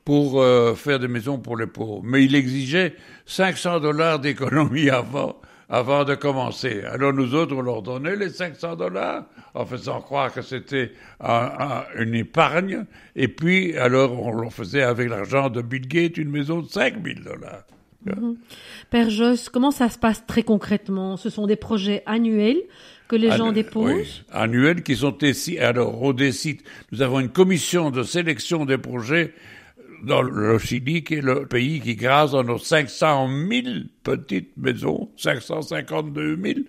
pour 0.04 0.42
euh, 0.42 0.76
faire 0.76 1.00
des 1.00 1.08
maisons 1.08 1.38
pour 1.40 1.56
les 1.58 1.68
pauvres. 1.68 2.02
Mais 2.04 2.24
il 2.26 2.36
exigeait 2.36 2.96
500 3.26 3.80
dollars 3.82 4.20
d'économie 4.20 4.90
avant, 4.90 5.40
avant 5.70 6.04
de 6.06 6.16
commencer. 6.16 6.82
Alors 6.84 7.12
nous 7.14 7.36
autres, 7.36 7.56
on 7.56 7.62
leur 7.62 7.82
donnait 7.82 8.16
les 8.16 8.30
500 8.30 8.76
dollars 8.76 9.26
en 9.54 9.66
faisant 9.66 10.02
croire 10.02 10.34
que 10.34 10.42
c'était 10.42 10.92
un- 11.20 11.52
un- 11.60 12.02
une 12.02 12.16
épargne. 12.16 12.86
Et 13.16 13.28
puis, 13.28 13.76
alors, 13.78 14.22
on 14.22 14.32
leur 14.32 14.54
faisait 14.54 14.84
avec 14.84 15.10
l'argent 15.10 15.50
de 15.50 15.62
Bill 15.62 15.88
Gates 15.88 16.18
une 16.18 16.30
maison 16.30 16.62
de 16.62 16.68
5000 16.70 17.22
dollars. 17.24 17.64
Père 18.90 19.10
Josse, 19.10 19.50
comment 19.50 19.72
ça 19.72 19.90
se 19.90 19.98
passe 19.98 20.26
très 20.26 20.44
concrètement? 20.44 21.18
Ce 21.18 21.30
sont 21.30 21.46
des 21.46 21.56
projets 21.58 22.04
annuels 22.06 22.62
que 23.10 23.16
les 23.18 23.32
gens 23.32 23.52
déposent? 23.52 23.92
oui, 23.94 24.24
annuels 24.32 24.84
qui 24.84 24.96
sont 24.96 25.18
ici. 25.22 25.60
Alors, 25.60 26.02
on 26.02 26.14
décide. 26.14 26.62
Nous 26.92 27.02
avons 27.02 27.20
une 27.20 27.30
commission 27.30 27.90
de 27.92 28.04
sélection 28.04 28.66
des 28.66 28.78
projets 28.78 29.34
dans 30.04 30.22
le 30.22 30.58
Chili, 30.60 31.04
qui 31.04 31.16
est 31.16 31.22
le 31.22 31.46
pays 31.46 31.80
qui, 31.82 31.96
grâce 31.96 32.34
à 32.34 32.44
nos 32.44 32.58
500 32.58 33.28
000 33.50 33.64
petites 34.04 34.56
maisons, 34.58 35.10
552 35.18 36.38
000, 36.44 36.60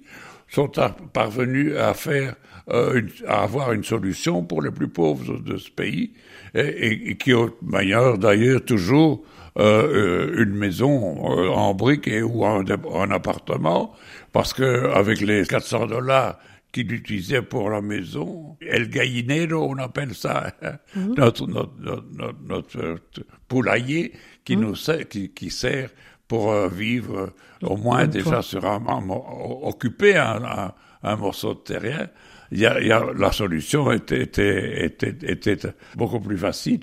sont 0.48 0.78
ar- 0.78 0.96
parvenus 1.12 1.76
à 1.76 1.94
faire, 1.94 2.34
euh, 2.70 3.02
à 3.26 3.42
avoir 3.42 3.72
une 3.72 3.84
solution 3.84 4.42
pour 4.42 4.62
les 4.62 4.70
plus 4.70 4.88
pauvres 4.88 5.38
de 5.40 5.56
ce 5.56 5.70
pays 5.70 6.12
et, 6.54 7.16
qui 7.16 7.34
ont 7.34 7.50
d'ailleurs 7.62 8.16
d'ailleurs 8.18 8.64
toujours 8.64 9.22
euh, 9.58 10.30
euh, 10.38 10.44
une 10.44 10.54
maison 10.54 11.16
euh, 11.30 11.48
en 11.50 11.74
briques 11.74 12.08
et 12.08 12.22
ou 12.22 12.44
un, 12.46 12.64
un 12.94 13.10
appartement 13.10 13.92
parce 14.32 14.52
que 14.54 14.86
avec 14.94 15.20
les 15.20 15.44
400 15.46 15.86
dollars 15.86 16.38
qu'il 16.72 16.92
utilisait 16.92 17.42
pour 17.42 17.70
la 17.70 17.80
maison, 17.80 18.56
El 18.60 18.88
Gallinero, 18.90 19.70
on 19.70 19.78
appelle 19.78 20.14
ça, 20.14 20.52
hein, 20.62 20.78
notre, 21.16 21.46
notre, 21.46 21.72
notre, 21.80 22.78
notre- 22.82 23.24
poulailler 23.48 24.12
qui 24.44 24.56
nous 24.56 24.76
sert, 24.76 25.08
qui, 25.08 25.30
qui 25.30 25.50
sert 25.50 25.90
pour 26.26 26.52
euh, 26.52 26.68
vivre 26.68 27.18
euh, 27.18 27.66
au 27.66 27.76
moins 27.76 28.06
déjà 28.06 28.42
sur 28.42 28.66
un, 28.66 28.82
occuper 29.62 30.16
un, 30.16 30.42
un, 30.44 30.74
un 31.02 31.16
morceau 31.16 31.54
de 31.54 31.60
terrain. 31.60 32.06
Il 32.52 32.58
y 32.60 32.66
a, 32.66 32.80
il 32.80 32.86
y 32.86 32.92
a, 32.92 33.04
la 33.16 33.32
solution 33.32 33.90
était, 33.90 34.22
était, 34.22 34.84
était, 34.84 35.16
était 35.30 35.72
beaucoup 35.94 36.20
plus 36.20 36.38
facile. 36.38 36.80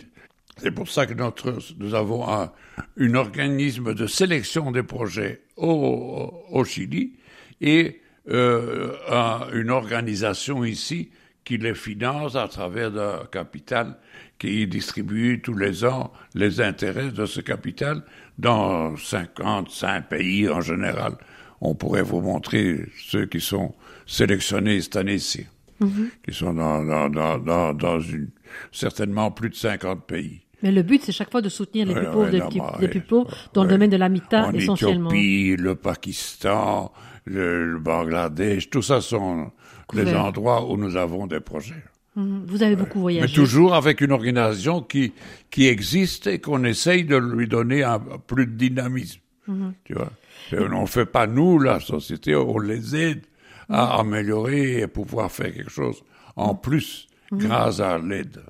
C'est 0.57 0.71
pour 0.71 0.89
ça 0.89 1.05
que 1.05 1.13
notre, 1.13 1.59
nous 1.79 1.93
avons 1.93 2.27
un, 2.27 2.51
un 2.97 3.13
organisme 3.15 3.93
de 3.93 4.07
sélection 4.07 4.71
des 4.71 4.83
projets 4.83 5.41
au, 5.57 6.31
au 6.49 6.63
Chili 6.63 7.17
et 7.61 8.01
euh, 8.29 8.93
un- 9.09 9.47
une 9.53 9.69
organisation 9.69 10.63
ici 10.65 11.09
qui 11.43 11.57
les 11.57 11.75
finance 11.75 12.35
à 12.35 12.47
travers 12.47 12.91
d'un 12.91 13.19
capital 13.31 13.97
qui 14.39 14.65
distribue 14.67 15.41
tous 15.41 15.55
les 15.55 15.85
ans 15.85 16.11
les 16.33 16.59
intérêts 16.59 17.11
de 17.11 17.25
ce 17.25 17.39
capital 17.41 18.01
dans 18.39 18.97
55 18.97 20.09
pays 20.09 20.49
en 20.49 20.61
général. 20.61 21.13
On 21.61 21.75
pourrait 21.75 22.01
vous 22.01 22.19
montrer 22.21 22.85
ceux 22.99 23.25
qui 23.27 23.39
sont 23.39 23.73
sélectionnés 24.05 24.81
cette 24.81 24.95
année-ci, 24.97 25.45
qui 25.79 26.33
sont 26.33 26.53
dans, 26.53 26.83
dans, 26.83 27.09
dans, 27.39 27.73
dans, 27.73 27.99
une, 27.99 28.29
certainement 28.71 29.31
plus 29.31 29.49
de 29.49 29.55
50 29.55 30.05
pays. 30.05 30.41
Mais 30.63 30.71
le 30.71 30.81
but, 30.83 31.01
c'est 31.03 31.11
chaque 31.11 31.31
fois 31.31 31.41
de 31.41 31.49
soutenir 31.49 31.85
les 31.85 31.93
plus 31.93 32.05
pauvres, 32.05 32.31
ouais, 32.31 32.39
bah, 32.39 32.77
ouais. 32.81 32.87
plus 32.87 33.01
pauvres 33.01 33.29
dans 33.53 33.63
le 33.63 33.69
domaine 33.69 33.89
de 33.89 33.97
l'habitat 33.97 34.47
en 34.47 34.53
essentiellement. 34.53 35.09
Éthiopie, 35.11 35.55
le 35.57 35.75
Pakistan, 35.75 36.91
le, 37.25 37.73
le 37.73 37.79
Bangladesh, 37.79 38.69
tout 38.69 38.81
ça 38.81 39.01
sont 39.01 39.51
les 39.93 40.03
Couvert. 40.03 40.25
endroits 40.25 40.69
où 40.69 40.77
nous 40.77 40.95
avons 40.95 41.27
des 41.27 41.39
projets. 41.39 41.83
Mhm. 42.15 42.45
Vous 42.47 42.63
avez 42.63 42.75
beaucoup 42.75 42.99
Mais 42.99 43.01
voyagé. 43.01 43.35
toujours 43.35 43.75
avec 43.75 43.99
une 44.01 44.11
organisation 44.11 44.81
qui, 44.81 45.11
qui 45.51 45.67
existe 45.67 46.27
et 46.27 46.39
qu'on 46.39 46.63
essaye 46.63 47.03
de 47.03 47.17
lui 47.17 47.47
donner 47.47 47.83
un, 47.83 47.99
plus 47.99 48.45
de 48.47 48.53
dynamisme. 48.53 49.19
Mhm. 49.47 49.73
Tu 49.83 49.93
vois. 49.93 50.11
On 50.53 50.81
ne 50.81 50.85
fait 50.87 51.05
pas 51.05 51.27
nous, 51.27 51.59
la 51.59 51.79
société, 51.79 52.35
on 52.35 52.57
les 52.59 52.95
aide 52.95 53.23
Mhm. 53.69 53.75
à 53.75 53.99
améliorer 53.99 54.79
et 54.81 54.87
pouvoir 54.87 55.31
faire 55.31 55.51
quelque 55.53 55.71
chose 55.71 56.03
en 56.35 56.53
plus 56.55 57.07
Mhm. 57.31 57.39
grâce 57.39 57.79
à 57.79 57.97
l'aide. 57.97 58.41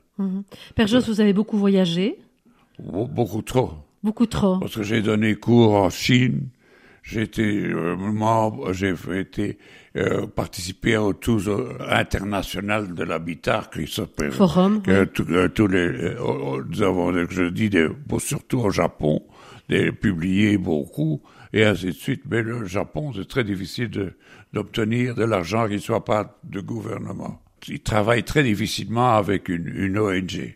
Père 0.75 0.87
Josse, 0.87 1.07
vous 1.09 1.21
avez 1.21 1.33
beaucoup 1.33 1.57
voyagé, 1.57 2.17
Be- 2.81 3.07
Beaucoup 3.09 3.41
trop. 3.41 3.71
beaucoup 4.03 4.25
trop. 4.25 4.59
Parce 4.59 4.75
que 4.75 4.83
j'ai 4.83 5.01
donné 5.01 5.35
cours 5.35 5.73
en 5.75 5.89
Chine, 5.89 6.49
j'ai 7.07 7.21
été 7.21 7.43
euh, 7.67 7.95
membre, 7.95 8.73
j'ai 8.73 8.93
été 9.13 9.57
euh, 9.95 10.25
participé 10.25 10.97
au 10.97 11.13
tour 11.13 11.39
euh, 11.47 11.77
international 11.87 12.93
de 12.95 13.03
l'habitat 13.03 13.69
qui 13.71 13.87
s'appelle 13.87 14.31
Forum, 14.31 14.81
que 14.81 15.01
oui. 15.03 15.07
tout- 15.13 15.25
euh, 15.29 15.47
tous 15.47 15.67
les 15.67 15.77
euh, 15.87 16.63
nous 16.67 16.81
avons 16.81 17.13
euh, 17.13 17.27
je 17.29 17.43
dis 17.43 17.69
des, 17.69 17.87
surtout 18.17 18.59
au 18.59 18.71
Japon 18.71 19.21
des 19.69 19.91
publiés 19.91 20.57
beaucoup 20.57 21.21
et 21.53 21.63
ainsi 21.63 21.85
de 21.87 21.91
suite 21.91 22.23
mais 22.29 22.41
le 22.41 22.65
Japon 22.65 23.13
c'est 23.15 23.27
très 23.27 23.43
difficile 23.43 23.89
d'obtenir 24.53 25.15
de 25.15 25.23
l'argent 25.23 25.67
qui 25.67 25.73
ne 25.75 25.77
soit 25.79 26.03
pas 26.05 26.39
de 26.43 26.59
gouvernement 26.59 27.39
ils 27.67 27.79
travaillent 27.81 28.23
très 28.23 28.43
difficilement 28.43 29.15
avec 29.15 29.47
une, 29.49 29.67
une 29.67 29.97
ONG 29.99 30.55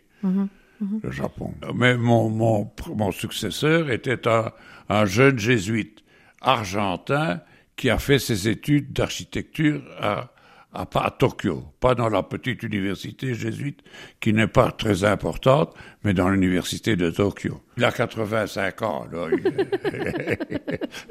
le 1.02 1.10
Japon. 1.10 1.52
Mais 1.74 1.96
mon, 1.96 2.30
mon, 2.30 2.70
mon 2.96 3.12
successeur 3.12 3.90
était 3.90 4.26
un, 4.28 4.50
un 4.88 5.04
jeune 5.06 5.38
jésuite 5.38 5.98
argentin 6.40 7.40
qui 7.76 7.90
a 7.90 7.98
fait 7.98 8.18
ses 8.18 8.48
études 8.48 8.92
d'architecture 8.92 9.82
à, 9.98 10.30
à, 10.72 10.86
à 10.94 11.10
Tokyo, 11.10 11.64
pas 11.80 11.94
dans 11.94 12.08
la 12.08 12.22
petite 12.22 12.62
université 12.62 13.34
jésuite 13.34 13.80
qui 14.20 14.32
n'est 14.32 14.46
pas 14.46 14.70
très 14.70 15.04
importante, 15.04 15.74
mais 16.04 16.14
dans 16.14 16.28
l'université 16.28 16.94
de 16.96 17.10
Tokyo. 17.10 17.60
Il 17.76 17.84
a 17.84 17.90
85 17.92 18.82
ans, 18.82 19.06
là. 19.10 19.28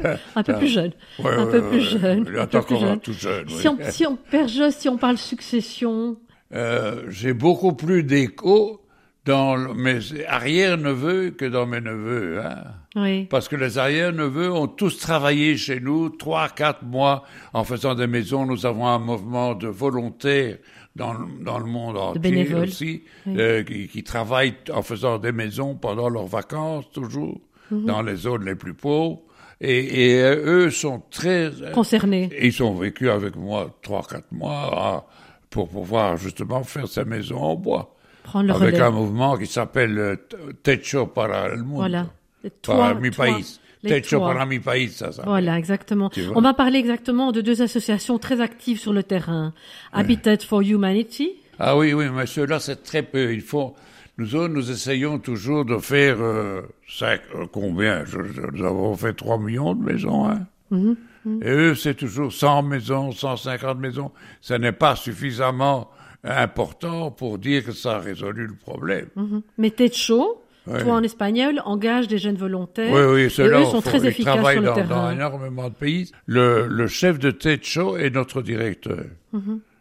Un 0.36 0.44
peu 0.44 0.58
plus 0.58 0.68
jeune. 0.68 0.92
Ouais, 1.20 1.32
un 1.34 1.46
ouais, 1.46 1.52
peu 1.52 1.60
ouais, 1.60 1.70
plus 1.70 1.82
jeune. 1.82 2.26
Il 2.30 2.36
est 2.36 2.56
encore 2.56 2.80
jeune. 2.80 3.00
tout 3.00 3.14
jeune. 3.14 3.46
oui. 3.48 3.54
Si 3.60 3.68
on, 3.68 3.78
si 3.90 4.06
on, 4.08 4.16
Père 4.16 4.48
si 4.72 4.90
on 4.90 4.98
parle 4.98 5.18
succession, 5.18 6.18
Euh, 6.54 7.04
j'ai 7.10 7.34
beaucoup 7.34 7.74
plus 7.74 8.04
d'écho 8.04 8.82
dans 9.26 9.58
mes 9.76 10.00
arrière-neveux 10.28 11.32
que 11.32 11.46
dans 11.46 11.66
mes 11.66 11.82
neveux. 11.82 12.40
Hein. 12.44 12.64
oui. 12.96 13.26
Parce 13.26 13.48
que 13.48 13.56
les 13.56 13.78
arrière-neveux 13.78 14.52
ont 14.52 14.68
tous 14.68 14.98
travaillé 14.98 15.58
chez 15.58 15.80
nous 15.80 16.10
trois, 16.10 16.50
quatre 16.50 16.84
mois 16.84 17.24
en 17.54 17.64
faisant 17.64 17.96
des 17.96 18.08
maisons. 18.08 18.46
Nous 18.46 18.66
avons 18.66 18.88
un 18.88 19.00
mouvement 19.00 19.54
de 19.56 19.68
volontaires 19.68 20.58
dans, 20.96 21.14
le- 21.14 21.44
dans 21.44 21.60
le 21.60 21.66
monde 21.66 21.98
entier 21.98 22.54
aussi, 22.56 23.04
Oui. 23.28 23.36
euh, 23.38 23.64
qui, 23.64 23.88
qui 23.88 24.04
travaillent 24.04 24.56
en 24.74 24.82
faisant 24.82 25.18
des 25.20 25.32
maisons 25.32 25.76
pendant 25.76 26.10
leurs 26.10 26.26
vacances, 26.28 26.86
toujours, 26.92 27.40
Mhm. 27.72 27.86
dans 27.86 28.02
les 28.02 28.16
zones 28.16 28.46
les 28.46 28.56
plus 28.56 28.74
pauvres. 28.74 29.22
Et, 29.62 30.14
et 30.14 30.22
euh, 30.24 30.66
eux 30.66 30.72
sont 30.72 31.04
très... 31.12 31.52
Concernés. 31.74 32.30
Et 32.32 32.48
Ils 32.48 32.64
ont 32.64 32.74
vécu 32.74 33.10
avec 33.10 33.36
moi 33.36 33.78
trois, 33.84 34.02
quatre 34.10 34.32
mois 34.32 34.70
à- 34.74 35.06
pour 35.50 35.68
pouvoir 35.70 36.16
justement 36.18 36.64
faire 36.64 36.88
ces 36.88 37.04
maisons 37.06 37.38
en 37.38 37.56
bois. 37.56 37.94
Prendre 38.30 38.48
le 38.48 38.54
avec 38.54 38.76
relais. 38.76 38.82
un 38.84 38.92
mouvement 38.92 39.38
qui 39.38 39.48
s'appelle 39.48 39.98
euh, 39.98 40.16
Techo 40.64 41.08
para 41.08 41.48
el 41.48 41.60
mundo. 41.64 41.76
Voilà. 41.78 42.08
Les 42.44 42.50
Para 42.50 42.94
mi 42.94 43.10
toits- 43.10 43.16
país. 43.34 43.60
Techo 43.82 44.20
para 44.20 44.46
mi 44.46 44.60
país, 44.60 44.90
ça 44.90 45.12
s'appelle. 45.12 45.30
Voilà, 45.30 45.58
exactement. 45.58 46.10
On 46.36 46.42
va 46.42 46.54
parler 46.54 46.80
exactement 46.80 47.32
de 47.32 47.42
deux 47.42 47.62
associations 47.62 48.18
très 48.20 48.40
actives 48.42 48.80
sur 48.80 48.94
le 48.94 49.04
terrain. 49.04 49.54
Habitat 49.94 50.38
for 50.48 50.62
Humanity. 50.62 51.32
Ah 51.60 51.76
oui, 51.78 51.94
oui, 51.94 52.06
mais 52.14 52.26
ceux-là, 52.26 52.60
c'est 52.60 52.84
très 52.84 53.04
peu. 53.04 53.34
Il 53.34 53.42
faut, 53.42 53.76
nous 54.18 54.36
autres, 54.36 54.54
nous 54.54 54.70
essayons 54.72 55.18
toujours 55.20 55.66
de 55.66 55.78
faire 55.78 56.18
euh, 56.22 56.62
cinq, 56.88 57.22
euh, 57.36 57.46
combien? 57.52 58.06
Je, 58.06 58.18
je- 58.34 58.42
Nous 58.54 58.66
avons 58.66 58.96
fait 58.96 59.14
3 59.14 59.38
millions 59.40 59.74
de 59.76 59.84
maisons, 59.84 60.30
hein. 60.30 60.46
Mhm, 60.72 60.96
Et 61.42 61.50
eux, 61.52 61.76
c'est 61.76 61.96
toujours 61.96 62.32
100 62.32 62.64
maisons, 62.64 63.12
150 63.12 63.78
maisons. 63.80 64.12
Ce 64.42 64.54
n'est 64.54 64.72
pas 64.72 64.96
suffisamment 64.96 65.90
important 66.24 67.12
pour 67.12 67.38
dire 67.38 67.64
que 67.64 67.72
ça 67.72 67.96
a 67.96 68.00
résolu 68.00 68.48
le 68.48 68.56
problème. 68.56 69.08
Mhm. 69.16 69.42
Mais 69.58 69.72
Techo, 69.72 70.44
Ouais. 70.68 70.84
toi 70.84 70.94
en 70.96 71.04
espagnol, 71.04 71.62
engage 71.66 72.08
des 72.08 72.18
jeunes 72.20 72.36
volontaires. 72.36 72.92
Oui, 72.94 73.24
oui, 73.24 73.30
ceux-là 73.32 73.66
sont 73.66 73.82
très 73.82 74.00
ils 74.00 74.06
efficaces 74.08 74.36
travaillent 74.36 74.62
sur 74.62 74.76
le 74.76 74.84
dans, 74.84 74.88
dans 75.04 75.12
énormément 75.12 75.70
de 75.70 75.74
pays. 75.74 76.12
Le, 76.28 76.68
le 76.68 76.88
chef 76.88 77.18
de 77.18 77.32
Techo 77.32 77.98
est 77.98 78.10
notre 78.12 78.42
directeur. 78.44 79.06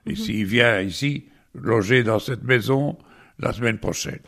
Ici, 0.07 0.39
il 0.41 0.47
vient 0.47 0.81
ici 0.81 1.25
loger 1.55 2.05
dans 2.05 2.19
cette 2.21 2.43
maison 2.45 2.97
la 3.39 3.53
semaine 3.53 3.79
prochaine. 3.79 4.21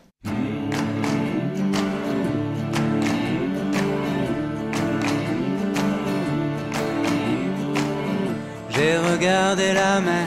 J'ai 8.70 8.96
regardé 8.98 9.72
la 9.74 10.00
mer, 10.00 10.26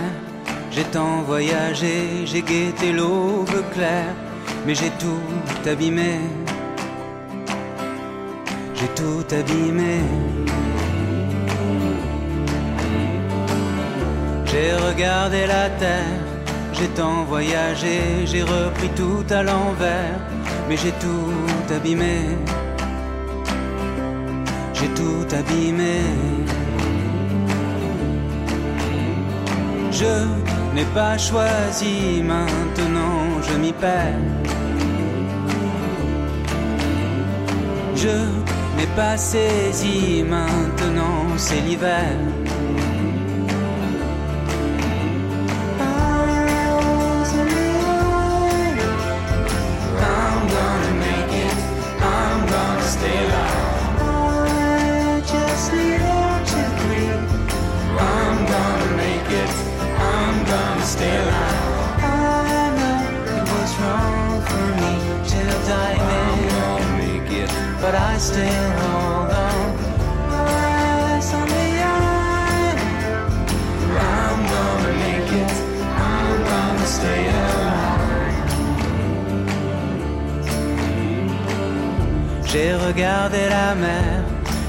j'ai 0.75 0.83
tant 0.85 1.21
voyagé, 1.21 2.25
j'ai 2.25 2.41
guetté 2.41 2.91
l'aube 2.93 3.63
claire, 3.73 4.15
mais 4.65 4.73
j'ai 4.73 4.89
tout 5.01 5.69
abîmé. 5.69 6.19
J'ai 8.73 8.87
tout 8.99 9.25
abîmé. 9.31 9.99
J'ai 14.45 14.73
regardé 14.87 15.45
la 15.45 15.69
terre, 15.69 16.19
j'ai 16.73 16.87
tant 16.87 17.23
voyagé, 17.23 18.25
j'ai 18.25 18.41
repris 18.41 18.89
tout 18.95 19.25
à 19.29 19.43
l'envers, 19.43 20.19
mais 20.67 20.77
j'ai 20.77 20.93
tout 20.93 21.73
abîmé. 21.75 22.17
J'ai 24.73 24.89
tout 24.99 25.27
abîmé. 25.35 26.01
Je 29.91 30.62
n'ai 30.73 30.85
pas 30.85 31.17
choisi, 31.17 32.21
maintenant 32.23 33.41
je 33.47 33.57
m'y 33.57 33.73
perds. 33.73 34.19
Je 37.95 38.15
n'ai 38.75 38.87
pas 38.95 39.17
saisi, 39.17 40.23
maintenant 40.23 41.27
c'est 41.37 41.61
l'hiver. 41.61 42.17
But 67.83 67.95
I 67.95 68.17
still 68.17 68.69
hold 68.79 69.31
on. 69.47 69.67
Gonna 74.51 74.91
make 75.03 75.33
it. 75.43 75.53
Stay 76.95 77.23
alive. 77.39 78.03
J'ai 82.49 82.71
regardé 82.87 83.41
la 83.49 83.69
mer, 83.75 84.23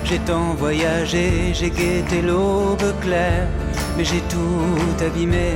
j'ai 0.04 0.20
tant 0.20 0.54
voyagé, 0.64 1.52
j'ai 1.58 1.70
guetté 1.70 2.22
l'aube 2.22 2.90
claire, 3.02 3.48
mais 3.96 4.04
j'ai 4.04 4.22
tout 4.32 4.96
abîmé. 5.06 5.50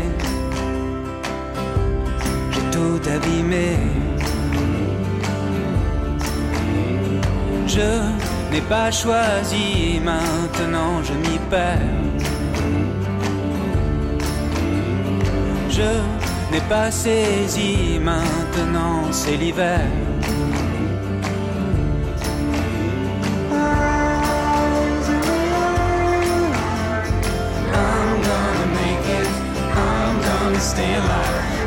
J'ai 2.52 2.66
tout 2.74 3.00
abîmé. 3.16 3.97
Je 7.78 7.92
n'ai 8.50 8.60
pas 8.62 8.90
choisi, 8.90 10.00
maintenant 10.02 11.00
je 11.04 11.12
m'y 11.12 11.38
perds. 11.48 11.78
Je 15.70 15.90
n'ai 16.50 16.60
pas 16.68 16.90
saisi, 16.90 18.00
maintenant 18.02 19.12
c'est 19.12 19.36
l'hiver. 19.36 19.86
Stay 30.60 30.82
alive. 30.82 31.57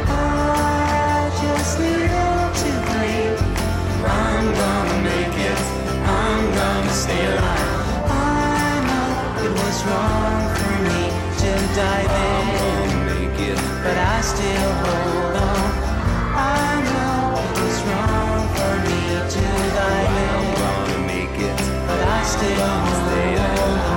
Stay 7.12 7.26
alive. 7.26 8.04
I 8.10 8.72
know 8.88 9.10
it 9.46 9.52
was 9.62 9.78
wrong 9.88 10.42
for 10.58 10.74
me 10.88 11.02
to 11.42 11.52
dive 11.76 12.14
in, 12.28 12.90
make 13.12 13.40
it, 13.52 13.60
but 13.84 13.98
I 13.98 14.22
still 14.22 14.72
hold 14.84 15.36
on. 15.50 15.70
I 16.36 16.72
know 16.88 17.18
it 17.46 17.54
was 17.64 17.78
wrong 17.90 18.42
for 18.56 18.74
me 18.88 19.02
to 19.36 19.46
dive 19.80 20.18
in, 20.28 20.46
but 21.88 22.02
I 22.18 22.24
still 22.24 22.76
stay 23.02 23.36
alive. 23.36 23.91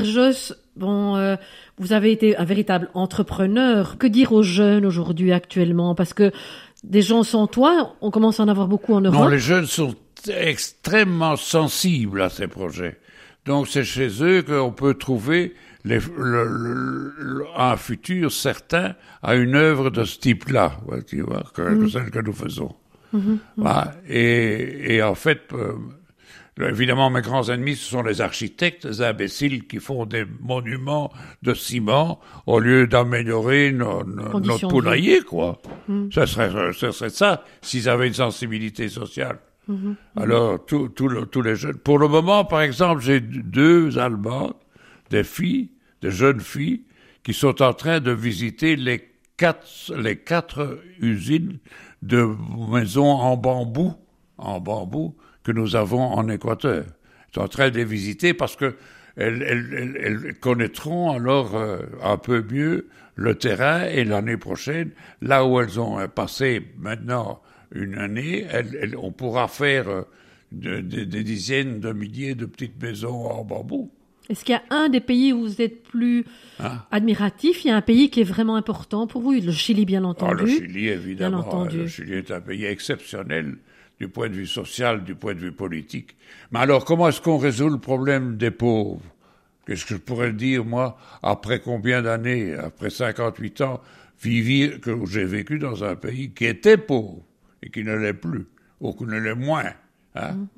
Père 0.00 0.32
bon, 0.76 1.16
euh, 1.16 1.36
vous 1.78 1.92
avez 1.92 2.12
été 2.12 2.36
un 2.36 2.44
véritable 2.44 2.88
entrepreneur. 2.94 3.98
Que 3.98 4.06
dire 4.06 4.32
aux 4.32 4.42
jeunes 4.42 4.86
aujourd'hui 4.86 5.32
actuellement? 5.32 5.94
Parce 5.94 6.14
que 6.14 6.32
des 6.84 7.02
gens 7.02 7.22
sans 7.22 7.46
toit, 7.46 7.94
on 8.00 8.10
commence 8.10 8.40
à 8.40 8.44
en 8.44 8.48
avoir 8.48 8.68
beaucoup 8.68 8.94
en 8.94 9.00
Europe. 9.00 9.18
Non, 9.18 9.28
les 9.28 9.38
jeunes 9.38 9.66
sont 9.66 9.94
extrêmement 10.28 11.36
sensibles 11.36 12.22
à 12.22 12.28
ces 12.30 12.46
projets. 12.48 12.98
Donc 13.44 13.68
c'est 13.68 13.84
chez 13.84 14.08
eux 14.22 14.42
qu'on 14.42 14.70
peut 14.72 14.94
trouver 14.94 15.54
les- 15.84 15.98
le- 16.16 16.44
le- 16.46 17.12
le- 17.18 17.44
un 17.56 17.76
futur 17.76 18.30
certain 18.30 18.94
à 19.22 19.34
une 19.34 19.56
œuvre 19.56 19.90
de 19.90 20.04
ce 20.04 20.18
type-là, 20.18 20.78
tu 21.08 21.22
vois, 21.22 21.42
que, 21.54 21.62
que 21.62 21.88
celle 21.88 22.10
que 22.10 22.20
nous 22.20 22.32
faisons. 22.32 22.74
Voilà. 23.56 23.94
Et, 24.08 24.94
et 24.94 25.02
en 25.02 25.14
fait, 25.16 25.40
euh, 25.52 25.72
évidemment, 26.60 27.08
mes 27.10 27.22
grands 27.22 27.48
ennemis, 27.48 27.76
ce 27.76 27.90
sont 27.90 28.02
les 28.02 28.20
architectes, 28.20 28.84
les 28.84 29.02
imbéciles 29.02 29.66
qui 29.66 29.78
font 29.78 30.04
des 30.06 30.24
monuments 30.40 31.10
de 31.42 31.54
ciment 31.54 32.20
au 32.46 32.58
lieu 32.60 32.86
d'améliorer 32.86 33.72
no- 33.72 34.04
no- 34.04 34.38
notre 34.40 34.58
poulailler, 34.68 35.20
quoi. 35.22 35.60
Ce 36.10 36.26
serait, 36.26 36.50
ce 36.72 36.90
serait 36.90 37.10
ça, 37.10 37.44
s'ils 37.62 37.88
avaient 37.88 38.08
une 38.08 38.14
sensibilité 38.14 38.88
sociale. 38.88 39.38
Alors, 40.16 40.64
tous 40.66 40.88
tous 40.88 41.08
le- 41.08 41.24
tous 41.26 41.40
les 41.40 41.54
jeunes. 41.56 41.76
Pour 41.78 41.98
le 41.98 42.08
moment, 42.08 42.44
par 42.44 42.62
exemple, 42.62 43.00
j'ai 43.00 43.20
deux 43.20 43.96
Allemandes, 43.98 44.54
des 45.10 45.24
filles, 45.24 45.70
des 46.02 46.10
jeunes 46.10 46.40
filles, 46.40 46.82
qui 47.22 47.32
sont 47.32 47.62
en 47.62 47.72
train 47.72 48.00
de 48.00 48.10
visiter 48.10 48.74
les 48.76 49.08
quatre, 49.36 49.92
les 49.96 50.16
quatre 50.16 50.80
usines 51.00 51.58
de 52.02 52.28
maisons 52.72 53.08
en 53.10 53.36
bambou, 53.36 53.94
en 54.36 54.60
bambou, 54.60 55.16
que 55.44 55.52
nous 55.52 55.76
avons 55.76 56.02
en 56.02 56.28
Équateur. 56.28 56.84
Ils 57.30 57.34
sont 57.34 57.40
en 57.42 57.48
train 57.48 57.70
de 57.70 57.76
les 57.76 57.84
visiter 57.84 58.34
parce 58.34 58.56
que 58.56 58.76
elles, 59.16 59.42
elles- 59.42 59.74
elles- 59.76 60.00
elles 60.24 60.34
connaîtront 60.38 61.10
alors 61.12 61.54
euh, 61.56 61.78
un 62.02 62.16
peu 62.16 62.42
mieux 62.50 62.88
le 63.14 63.34
terrain 63.34 63.84
et 63.84 64.04
l'année 64.04 64.38
prochaine, 64.38 64.90
là 65.20 65.44
où 65.44 65.60
elles 65.60 65.78
ont 65.78 65.98
euh, 65.98 66.06
passé 66.08 66.62
maintenant 66.78 67.40
une 67.74 67.96
année, 67.98 68.46
elles- 68.50 68.94
on 68.98 69.12
pourra 69.12 69.48
faire 69.48 69.88
euh, 69.88 70.02
de- 70.52 70.80
de- 70.80 71.04
des 71.04 71.22
dizaines 71.24 71.80
de 71.80 71.92
milliers 71.92 72.34
de 72.34 72.46
petites 72.46 72.80
maisons 72.82 73.26
en 73.26 73.44
bambou. 73.44 73.90
Est-ce 74.30 74.44
qu'il 74.44 74.54
y 74.54 74.56
a 74.56 74.62
un 74.70 74.88
des 74.88 75.00
pays 75.00 75.32
où 75.32 75.40
vous 75.40 75.60
êtes 75.60 75.82
plus 75.82 76.24
Hein? 76.60 76.82
admiratif? 76.90 77.64
Il 77.64 77.68
y 77.68 77.70
a 77.70 77.76
un 77.76 77.82
pays 77.82 78.08
qui 78.08 78.20
est 78.20 78.24
vraiment 78.24 78.56
important 78.56 79.06
pour 79.06 79.20
vous 79.20 79.32
Le 79.32 79.50
Chili, 79.52 79.84
bien 79.84 80.04
Ah, 80.04 80.08
entendu. 80.08 80.44
le 80.44 80.46
Chili, 80.46 80.88
évidemment. 80.88 81.38
Bien 81.38 81.46
entendu. 81.46 81.76
Le 81.78 81.86
Chili 81.88 82.14
est 82.14 82.30
un 82.30 82.40
pays 82.40 82.64
exceptionnel 82.64 83.56
du 84.02 84.08
point 84.08 84.28
de 84.28 84.34
vue 84.34 84.48
social, 84.48 85.04
du 85.04 85.14
point 85.14 85.32
de 85.32 85.38
vue 85.38 85.52
politique. 85.52 86.16
Mais 86.50 86.58
alors, 86.58 86.84
comment 86.84 87.06
est-ce 87.06 87.20
qu'on 87.20 87.38
résout 87.38 87.68
le 87.68 87.78
problème 87.78 88.36
des 88.36 88.50
pauvres? 88.50 89.00
Qu'est-ce 89.64 89.86
que 89.86 89.94
je 89.94 90.00
pourrais 90.00 90.32
dire, 90.32 90.64
moi, 90.64 90.98
après 91.22 91.60
combien 91.60 92.02
d'années, 92.02 92.52
après 92.54 92.90
58 92.90 93.60
ans, 93.60 93.80
vivre, 94.20 94.80
que 94.80 95.06
j'ai 95.06 95.24
vécu 95.24 95.60
dans 95.60 95.84
un 95.84 95.94
pays 95.94 96.32
qui 96.32 96.46
était 96.46 96.78
pauvre 96.78 97.22
et 97.62 97.70
qui 97.70 97.84
ne 97.84 97.94
l'est 97.94 98.12
plus, 98.12 98.48
ou 98.80 98.92
qui 98.92 99.04
ne 99.04 99.20
l'est 99.20 99.36
moins. 99.36 99.72
Hein? 100.16 100.48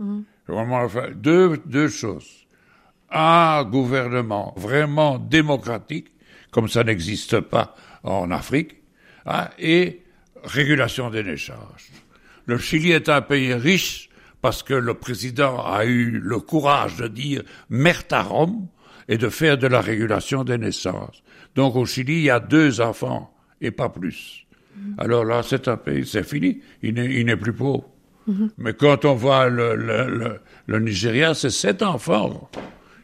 Deux, 1.16 1.59
deux 1.66 1.88
choses. 1.88 2.46
Un 3.11 3.62
gouvernement 3.64 4.54
vraiment 4.57 5.18
démocratique, 5.18 6.09
comme 6.50 6.68
ça 6.68 6.83
n'existe 6.83 7.40
pas 7.40 7.76
en 8.04 8.30
Afrique, 8.30 8.76
hein, 9.26 9.50
et 9.59 10.00
régulation 10.44 11.11
des 11.11 11.28
échanges. 11.28 11.90
Le 12.46 12.59
Chili 12.59 12.92
est 12.92 13.09
un 13.09 13.22
pays 13.22 13.54
riche 13.54 14.09
parce 14.42 14.62
que 14.62 14.74
le 14.74 14.94
président 14.94 15.64
a 15.64 15.85
eu 15.85 16.20
le 16.22 16.38
courage 16.40 16.96
de 16.96 17.09
dire 17.09 17.42
mertarom 17.70 18.68
et 19.09 19.16
de 19.16 19.28
faire 19.28 19.57
de 19.59 19.66
la 19.66 19.80
régulation 19.80 20.44
des 20.44 20.59
naissances. 20.59 21.22
Donc 21.54 21.76
au 21.76 21.87
Chili, 21.87 22.14
il 22.16 22.22
y 22.24 22.30
a 22.30 22.40
deux 22.40 22.80
enfants 22.80 23.35
et 23.61 23.70
pas 23.70 23.88
plus. 23.88 24.46
Alors 24.98 25.24
là, 25.24 25.42
c'est 25.42 25.68
un 25.68 25.76
pays, 25.76 26.07
c'est 26.07 26.24
fini. 26.24 26.61
Il 26.83 26.94
n'est, 26.94 27.37
plus 27.37 27.52
pauvre. 27.52 27.88
Mais 28.59 28.74
quand 28.74 29.04
on 29.04 29.14
voit 29.14 29.48
le, 29.48 29.76
le, 29.76 30.07
le, 30.09 30.40
le 30.66 30.78
Nigeria, 30.80 31.35
c'est 31.35 31.50
sept 31.50 31.83
enfants. 31.83 32.50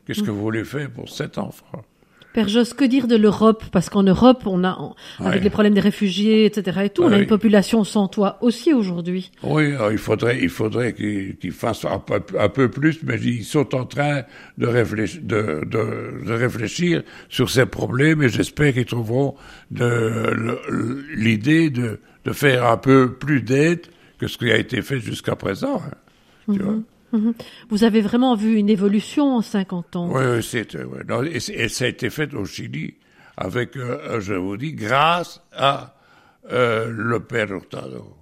Qu'est-ce 0.06 0.22
que 0.22 0.30
vous 0.30 0.40
voulez 0.40 0.64
faire 0.64 0.90
pour 0.90 1.08
sept 1.08 1.38
enfants? 1.38 1.84
Père 2.32 2.48
Josse, 2.48 2.74
que 2.74 2.84
dire 2.84 3.08
de 3.08 3.16
l'Europe? 3.16 3.64
Parce 3.72 3.90
qu'en 3.90 4.02
Europe, 4.04 4.42
on 4.46 4.62
a, 4.64 4.76
on- 4.80 4.94
avec 5.26 5.42
les 5.42 5.50
problèmes 5.50 5.74
des 5.74 5.80
réfugiés, 5.80 6.44
etc. 6.44 6.82
et 6.84 6.90
tout, 6.90 7.02
on 7.02 7.08
a 7.12 7.18
une 7.18 7.26
population 7.26 7.82
sans 7.84 8.06
toit 8.08 8.38
aussi 8.40 8.72
aujourd'hui. 8.72 9.32
Oui, 9.42 9.72
il 9.90 9.98
faudrait, 9.98 10.38
il 10.40 10.48
faudrait 10.48 10.92
qu'ils 10.94 11.52
fassent 11.52 11.84
un 11.84 11.98
peu, 11.98 12.20
un 12.38 12.48
peu 12.48 12.68
plus, 12.70 13.02
mais 13.02 13.18
ils 13.20 13.44
sont 13.44 13.74
en 13.74 13.84
train 13.84 14.22
de 14.58 14.66
réfléchir, 14.66 15.20
de, 15.24 15.62
de, 15.66 16.24
de 16.26 16.32
réfléchir 16.32 17.02
sur 17.28 17.50
ces 17.50 17.66
problèmes 17.66 18.22
et 18.22 18.28
j'espère 18.28 18.72
qu'ils 18.74 18.84
trouveront 18.86 19.34
l'idée 21.14 21.70
de, 21.70 22.00
de 22.24 22.32
faire 22.32 22.66
un 22.66 22.76
peu 22.76 23.12
plus 23.12 23.42
d'aide 23.42 23.86
que 24.18 24.26
ce 24.26 24.38
qui 24.38 24.50
a 24.50 24.56
été 24.56 24.82
fait 24.82 25.00
jusqu'à 25.00 25.36
présent. 25.36 25.82
hein. 25.86 25.94
Tu 26.52 26.60
vois 26.62 26.74
Vous 27.68 27.84
avez 27.84 28.00
vraiment 28.00 28.34
vu 28.36 28.56
une 28.56 28.68
évolution 28.68 29.36
en 29.36 29.42
50 29.42 29.96
ans. 29.96 30.10
Oui, 30.12 30.22
oui, 30.36 30.42
c'est, 30.42 30.74
euh. 30.76 30.86
Non, 31.08 31.22
et, 31.22 31.40
ça 31.40 31.84
a 31.84 31.88
été 31.88 32.10
fait 32.10 32.32
au 32.34 32.44
Chili 32.44 32.94
avec, 33.36 33.76
euh, 33.76 34.20
je 34.20 34.34
vous 34.34 34.56
dis, 34.56 34.72
grâce 34.74 35.42
à 35.52 35.94
euh, 36.52 36.90
le 36.90 37.20
père 37.20 37.50
Hurtado. 37.50 38.14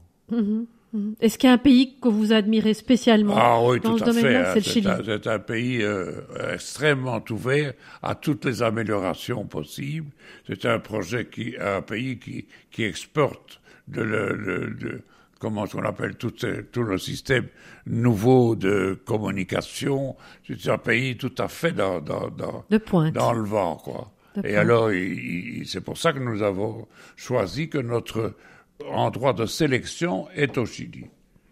Est-ce 1.20 1.37
qu'il 1.37 1.48
y 1.48 1.51
a 1.51 1.55
un 1.55 1.59
pays 1.59 1.96
que 2.01 2.09
vous 2.09 2.33
admirez 2.33 2.72
spécialement 2.72 3.35
Ah 3.37 3.61
oui, 3.62 3.79
dans 3.81 3.96
tout 3.96 4.05
ce 4.07 4.11
à 4.11 4.12
fait. 4.14 4.37
hein. 4.37 4.44
C'est 4.55 4.66
le 4.66 4.72
Chili. 4.72 4.88
un, 4.88 5.01
c'est 5.05 5.27
un 5.27 5.38
pays 5.38 5.83
euh, 5.83 6.12
extrêmement 6.55 7.22
ouvert 7.31 7.74
à 8.03 8.14
toutes 8.14 8.46
les 8.46 8.62
améliorations 8.62 9.44
possibles. 9.44 10.11
C'est 10.46 10.64
un 10.64 10.79
projet 10.79 11.27
qui, 11.27 11.55
un 11.61 11.83
pays 11.83 12.18
qui, 12.18 12.46
qui 12.70 12.85
exporte 12.85 13.61
de, 13.88 14.01
le, 14.03 14.33
le- 14.35 14.70
de- 14.74 15.01
comment 15.38 15.64
on 15.74 15.83
appelle 15.85 16.16
tout, 16.16 16.33
tout 16.72 16.83
le 16.83 16.98
système 16.98 17.46
nouveau 17.87 18.57
de 18.57 19.01
communication. 19.05 20.16
C'est 20.46 20.68
un 20.70 20.79
pays 20.79 21.16
tout 21.16 21.35
à 21.38 21.48
fait 21.48 21.72
dans, 21.72 22.01
dans, 22.01 22.29
dans, 22.29 22.64
De 22.70 22.79
pointe. 22.79 23.14
dans 23.14 23.33
le 23.33 23.44
vent, 23.44 23.77
quoi. 23.77 24.12
De 24.37 24.40
Et 24.40 24.42
pointe. 24.53 24.57
alors, 24.57 24.90
c'est 25.64 25.81
pour 25.81 25.96
ça 25.98 26.12
que 26.12 26.18
nous 26.18 26.42
avons 26.42 26.87
choisi 27.16 27.68
que 27.68 27.79
notre 27.79 28.35
endroit 28.90 29.33
de 29.33 29.46
sélection 29.46 30.29
est 30.35 30.57
au 30.59 30.66
Chili. 30.66 31.07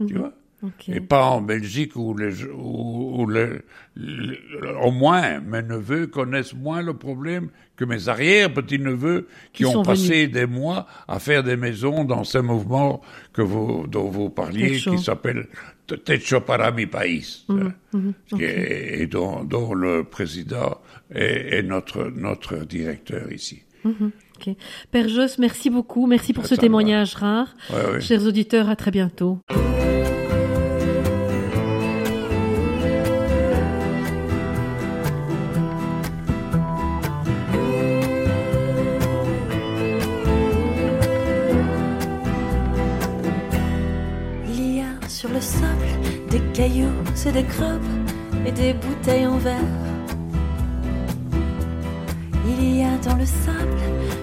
Tu 0.07 0.15
vois? 0.19 0.33
Mhm. 0.63 0.71
Et 0.89 1.01
pas 1.01 1.27
en 1.27 1.43
Belgique 1.43 1.97
où, 1.97 2.17
les, 2.17 2.45
où, 2.45 3.21
où 3.23 3.29
les- 3.29 3.61
les- 3.97 4.39
au 4.83 4.91
moins 4.91 5.39
mes 5.41 5.63
neveux 5.63 6.07
connaissent 6.07 6.55
moins 6.55 6.81
le 6.83 6.95
problème 6.95 7.51
que 7.77 7.85
mes 7.85 8.09
arrière-petits-neveux 8.09 9.29
qui, 9.53 9.65
ont 9.67 9.83
passé 9.83 10.29
des 10.29 10.47
mois 10.47 10.87
à 11.09 11.19
faire 11.19 11.43
des 11.45 11.57
maisons 11.57 12.05
dans 12.05 12.25
ce 12.25 12.39
mouvement 12.39 13.03
que 13.35 13.43
vous, 13.43 13.87
dont 13.87 14.09
vous 14.09 14.31
parliez, 14.31 14.73
Techo. 14.79 14.93
qui 14.97 14.99
s'appelle 15.03 15.47
Te- 15.87 15.95
Techo 15.95 16.41
para 16.41 16.71
mi 16.73 16.87
país, 16.87 17.45
Mhm, 17.49 18.15
et 18.41 19.07
dont, 19.07 19.45
dont 19.45 19.75
le 19.75 20.05
président 20.05 20.81
est, 21.15 21.59
est 21.59 21.63
notre, 21.63 22.11
notre 22.17 22.65
directeur 22.65 23.31
ici. 23.31 23.63
Ok. 23.85 24.55
Père 24.91 25.09
Josse, 25.09 25.39
merci 25.39 25.71
beaucoup. 25.71 26.07
Merci 26.09 26.33
pour 26.33 26.45
ce 26.47 26.55
témoignage 26.57 27.15
rare. 27.15 27.55
Ouais, 27.71 27.93
ouais. 27.93 28.01
Chers 28.01 28.25
auditeurs, 28.27 28.69
à 28.69 28.75
très 28.75 28.91
bientôt. 28.91 29.39
Et 47.25 47.33
des 47.33 47.45
crabes 47.45 47.81
et 48.45 48.53
des 48.53 48.75
bouteilles 48.75 49.27
en 49.27 49.39
verre. 49.39 49.73
Il 52.47 52.79
y 52.79 52.85
a 52.85 52.97
dans 52.99 53.17
le 53.17 53.25
sable 53.25 53.81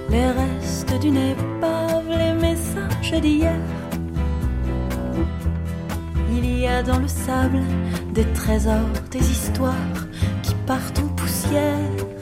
les 0.09 0.27
restes 0.27 1.01
d'une 1.01 1.17
épave, 1.17 2.07
les 2.09 2.33
messages 2.33 3.19
d'hier. 3.19 3.55
Il 6.31 6.59
y 6.59 6.67
a 6.67 6.83
dans 6.83 6.99
le 6.99 7.07
sable 7.07 7.61
des 8.13 8.25
trésors, 8.33 8.93
des 9.09 9.31
histoires 9.31 9.73
qui 10.43 10.53
partent 10.67 10.99
en 10.99 11.07
poussière. 11.15 12.12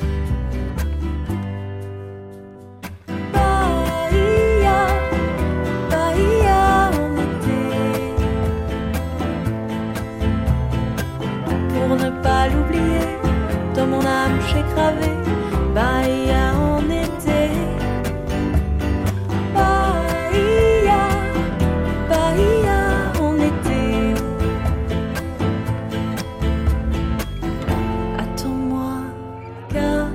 Dans 13.75 13.88
mon 13.88 13.99
âme 13.99 14.39
j'ai 14.47 14.63
gravé 14.73 15.12
Bahia 15.73 16.53
en 16.55 16.84
été. 16.89 17.41
Bahia, 19.55 21.03
Bahia 22.10 22.81
en 23.21 23.36
été. 23.38 24.13
Attends-moi, 28.19 28.93
car 29.73 30.07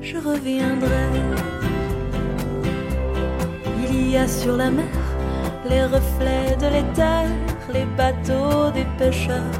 je 0.00 0.16
reviendrai. 0.18 1.08
Il 3.90 4.10
y 4.10 4.16
a 4.16 4.28
sur 4.28 4.56
la 4.56 4.70
mer 4.70 4.84
les 5.68 5.84
reflets 5.84 6.56
de 6.60 6.66
l'éther, 6.66 7.26
les 7.72 7.86
bateaux 7.96 8.70
des 8.72 8.86
pêcheurs. 8.98 9.59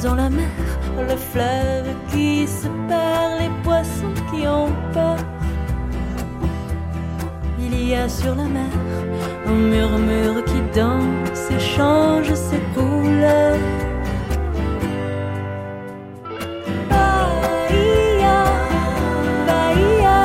Dans 0.00 0.14
la 0.14 0.30
mer 0.30 0.48
le 0.96 1.16
fleuve 1.16 1.94
qui 2.10 2.46
se 2.46 2.66
perd, 2.88 3.40
les 3.40 3.50
poissons 3.62 4.14
qui 4.30 4.48
ont 4.48 4.72
peur. 4.92 5.18
Il 7.60 7.88
y 7.88 7.94
a 7.94 8.08
sur 8.08 8.34
la 8.34 8.44
mer 8.44 8.72
un 9.46 9.52
murmure 9.52 10.44
qui 10.44 10.60
danse 10.74 11.50
et 11.50 11.60
change 11.60 12.32
ses 12.34 12.60
couleurs. 12.74 13.58
Bahia, 16.88 18.44
Bahia 19.46 20.22